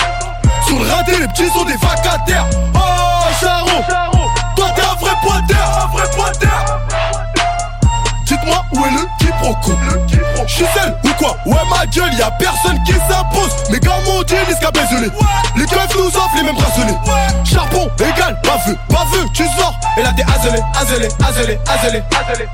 Sur 0.66 0.80
le 0.80 0.89
radé, 0.89 1.12
les 1.20 1.28
petits 1.28 1.49
sont 1.49 1.66
des 1.66 1.76
vacataires 1.76 2.47
Oh, 2.74 2.80
Charo 3.39 3.84
Toi 4.56 4.66
t'es 4.76 4.82
un 4.82 4.95
vrai 4.95 5.16
pointeur 5.22 5.89
Un 5.89 5.97
vrai 5.97 6.10
pointeur 6.16 6.84
moi 8.46 8.64
où 8.74 8.86
est 8.86 8.91
le 8.91 9.08
quiproquo? 9.20 9.72
Le 9.72 10.48
Je 10.48 10.54
suis 10.54 10.66
seul 10.74 10.96
ou 11.04 11.10
quoi? 11.18 11.38
Ouais, 11.46 11.62
ma 11.70 11.86
gueule, 11.88 12.14
y'a 12.18 12.32
personne 12.32 12.78
qui 12.86 12.94
s'impose. 12.94 13.52
Mais 13.70 13.80
gars 13.80 14.00
m'ont 14.06 14.24
dit 14.24 14.36
l'escapé 14.48 14.80
ouais. 14.80 15.10
Les 15.56 15.66
keufs 15.66 15.96
nous 15.96 16.08
offrent 16.08 16.36
les 16.36 16.44
mêmes 16.44 16.56
bracelets. 16.56 16.91
Ouais. 16.91 17.46
Charbon 17.46 17.89
égal, 18.00 18.39
pas 18.41 18.58
vu, 18.66 18.76
pas 18.89 19.06
vu, 19.12 19.30
tu 19.34 19.44
sors. 19.58 19.74
Et 19.98 20.04
là 20.04 20.12
t'es 20.16 20.24
azelé, 20.24 20.60
azelé, 20.80 21.08
azelé, 21.28 21.60
azelé. 21.68 22.04
azelé. 22.20 22.48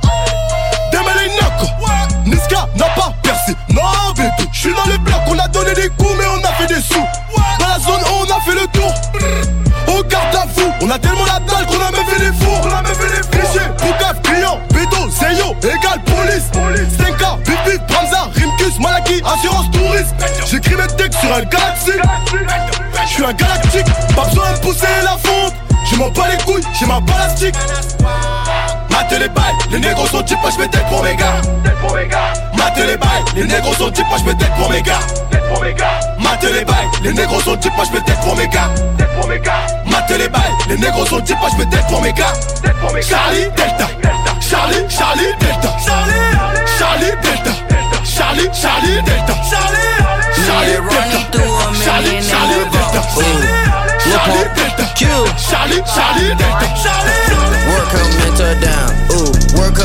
Démêlé 0.92 1.32
une 1.32 2.32
Niska 2.32 2.68
n'a 2.76 2.86
pas 2.90 3.14
percé. 3.24 3.56
Non, 3.70 3.82
bébé, 4.16 4.30
je 4.52 4.60
suis 4.60 4.74
dans 4.74 4.86
les 4.90 4.98
blocs. 4.98 5.22
On 5.28 5.38
a 5.40 5.48
donné 5.48 5.74
des 5.74 5.90
coups, 5.90 6.12
mais 6.18 6.26
on 6.28 6.44
a 6.44 6.54
fait 6.54 6.68
des 6.68 6.82
sous. 6.82 7.06
Dans 7.60 7.68
la 7.68 7.80
zone, 7.80 8.02
on 8.20 8.24
a 8.26 8.40
fait 8.42 8.56
le 8.56 8.68
tour. 8.68 8.94
Au 9.88 10.04
garde 10.04 10.36
à 10.36 10.46
vous, 10.56 10.72
on 10.82 10.90
a 10.90 11.00
tellement 11.00 11.26
Bédo, 15.20 15.56
Zeyo, 15.62 15.76
égal 15.76 16.02
police. 16.04 16.50
Bibi, 17.46 17.78
Bramza, 17.88 18.30
Rimkus, 18.36 18.80
Malaki, 18.80 19.22
assurance 19.26 19.72
touriste. 19.72 20.16
J'écris 20.50 20.76
mes 20.76 20.88
textes 20.96 21.20
sur 21.20 21.34
un 21.34 21.42
galaxy. 21.42 21.92
Je 23.04 23.10
suis 23.14 23.24
un 23.26 23.34
galactique, 23.34 23.86
pas 24.16 24.26
besoin 24.26 24.54
de 24.54 24.60
pousser 24.60 24.88
la 25.04 25.18
fonte. 25.18 25.54
Je 25.92 25.96
m'en 25.98 26.10
bats 26.10 26.28
les 26.30 26.44
couilles, 26.44 26.64
j'ai 26.80 26.86
ma 26.86 27.00
balastique. 27.00 27.56
Mate 28.90 29.12
les 29.20 29.30
les 29.72 29.80
négros 29.80 30.08
sont 30.08 30.22
types, 30.24 30.38
moi 30.42 30.50
je 30.52 30.60
mets 30.60 30.70
pour 30.90 31.04
mes 31.04 31.16
gars. 31.16 31.42
Mate 32.58 32.78
les 32.78 32.98
bails, 32.98 33.24
les 33.36 33.46
négros 33.46 33.74
sont 33.74 33.92
types, 33.92 34.06
moi 34.10 34.18
je 34.20 34.26
mets 34.26 34.36
pour 34.58 34.70
mes 34.70 34.82
gars. 34.82 35.00
Mate 36.20 36.44
les 36.44 36.66
bails, 36.66 36.88
les 37.04 37.14
négros 37.14 37.42
sont 37.42 37.58
types, 37.58 37.74
moi 37.76 37.86
je 37.86 37.94
mets 37.94 38.04
pour 38.24 38.36
mes 38.36 38.48
gars. 38.48 38.70
Mate 39.86 40.12
les 40.18 40.30
bails, 40.30 40.42
les 40.70 40.78
négros 40.78 41.06
sont 41.06 41.22
types, 41.22 41.40
moi 41.40 41.50
je 41.52 41.58
mets 41.64 41.84
pour 41.88 42.02
mes 42.02 42.14
gars. 42.14 42.34
Charlie 43.02 43.46
Delta, 43.56 43.88
Charlie, 44.50 44.88
Charlie 44.90 45.32
Delta, 45.38 45.70
Charlie 45.86 47.14
Delta, 47.22 47.54
Charlie, 48.04 48.50
Charlie 48.50 49.02
Delta, 49.06 49.36
Charlie 49.46 50.82
Delta, 50.82 51.30
Charlie, 51.86 52.18
Charlie 52.26 52.66
Delta, 52.74 53.02
Charlie 54.10 54.50
Delta, 54.58 54.86
Charlie, 55.38 55.84
Charlie 55.86 56.34
Delta. 56.34 56.66
Work 57.70 57.88
come 57.94 58.10
mental 58.18 58.54
down, 58.60 59.09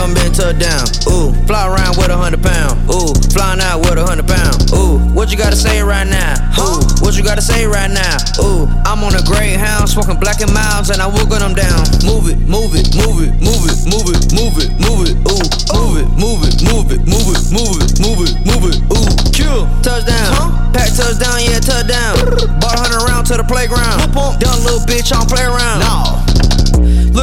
ooh. 0.04 0.14
Work 0.14 0.36
come 0.36 0.58
down, 0.58 0.84
ooh. 1.08 1.32
Fly 1.46 1.66
around 1.66 1.96
with 1.96 2.10
a 2.10 2.16
hundred 2.16 2.42
pound, 2.42 2.76
ooh. 2.90 3.14
Flying 3.32 3.60
out 3.60 3.80
with 3.80 3.96
a 3.96 4.04
hundred 4.04 4.28
pound, 4.28 4.56
ooh. 4.74 4.98
What 5.14 5.30
you 5.30 5.38
gotta 5.38 5.56
say 5.56 5.80
right 5.82 6.06
now, 6.06 6.34
ooh? 6.58 6.80
What 7.00 7.16
you 7.16 7.24
gotta 7.24 7.42
say 7.42 7.66
right 7.66 7.90
now, 7.90 8.16
ooh? 8.40 8.68
I'm 8.84 9.02
on 9.04 9.14
a 9.14 9.22
greyhound, 9.24 9.88
smoking 9.88 10.18
Black 10.20 10.40
and 10.40 10.52
Milds, 10.52 10.90
and 10.90 11.00
I 11.00 11.08
wiggle 11.08 11.38
them 11.38 11.54
down. 11.54 11.84
Move 12.04 12.28
it, 12.28 12.38
move 12.44 12.74
it, 12.74 12.92
move 12.96 13.24
it, 13.24 13.32
move 13.40 13.64
it, 13.64 13.78
move 13.88 14.08
it, 14.12 14.20
move 14.34 14.56
it, 14.60 14.70
move 14.76 15.00
it, 15.08 15.16
ooh. 15.24 15.44
Move 15.72 15.96
it, 15.98 16.08
move 16.20 16.40
it, 16.44 16.54
move 16.60 16.88
it, 16.92 17.00
move 17.08 17.28
it, 17.32 17.42
move 17.48 17.76
it, 17.80 17.90
move 18.00 18.20
it, 18.24 18.34
move 18.44 18.64
it, 18.68 18.76
ooh. 18.92 19.08
Kill, 19.32 19.64
touchdown, 19.80 20.30
Huh? 20.36 20.72
pack 20.72 20.92
touchdown, 20.92 21.40
yeah, 21.40 21.60
touchdown. 21.60 22.14
Bought 22.60 22.76
a 22.76 22.80
hundred 22.80 23.02
round 23.08 23.26
to 23.28 23.36
the 23.36 23.44
playground. 23.44 24.12
Done 24.12 24.60
little 24.64 24.84
bitch, 24.84 25.12
I 25.12 25.18
don't 25.18 25.30
play 25.30 25.44
around. 25.44 25.80
No. 25.80 26.33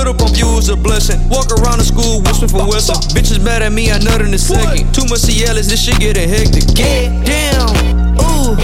Little 0.01 0.17
pump, 0.17 0.33
was 0.57 0.69
a 0.69 0.75
blessing. 0.75 1.21
Walk 1.29 1.53
around 1.61 1.77
the 1.77 1.85
school, 1.85 2.25
whispering 2.25 2.49
for 2.49 2.65
Wilson. 2.65 2.97
Bitches 3.13 3.37
mad 3.37 3.61
at 3.61 3.69
me, 3.69 3.93
I 3.93 4.01
nut 4.01 4.17
in 4.17 4.33
a 4.33 4.37
second. 4.41 4.89
Too 4.97 5.05
much 5.05 5.29
Cialis, 5.29 5.69
this 5.69 5.77
shit 5.77 6.01
getting 6.01 6.25
hectic. 6.25 6.65
Get 6.73 7.13
down, 7.21 7.69
ooh. 8.17 8.57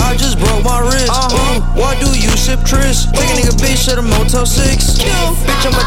I 0.00 0.16
just 0.16 0.40
broke 0.40 0.64
my 0.64 0.80
wrist. 0.80 1.12
Uh-huh. 1.12 1.60
Why 1.76 1.92
do 2.00 2.08
you 2.16 2.32
sip 2.40 2.64
Tris? 2.64 3.04
Take 3.12 3.20
a 3.20 3.36
nigga 3.36 3.52
bitch 3.60 3.84
to 3.92 4.00
the 4.00 4.02
Motel 4.16 4.48
6. 4.48 4.64
Bitch, 4.96 5.64
I'm 5.68 5.76
a 5.76 5.84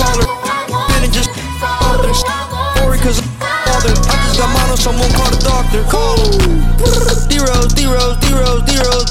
call 0.00 0.16
her. 0.16 0.24
Finna 0.96 1.12
just 1.12 1.28
story 2.72 2.96
cause 3.04 3.20
I'm 3.20 3.28
father. 3.36 3.92
I 4.08 4.16
just 4.16 4.40
got 4.40 4.48
mono, 4.48 4.80
someone 4.80 5.12
call 5.12 5.28
the 5.28 5.44
doctor. 5.44 5.84
Cool. 5.92 6.24
D-Rose, 7.28 7.76
D-Rose, 7.76 8.16
D-Rose, 8.24 8.64
D-Rose. 8.64 9.09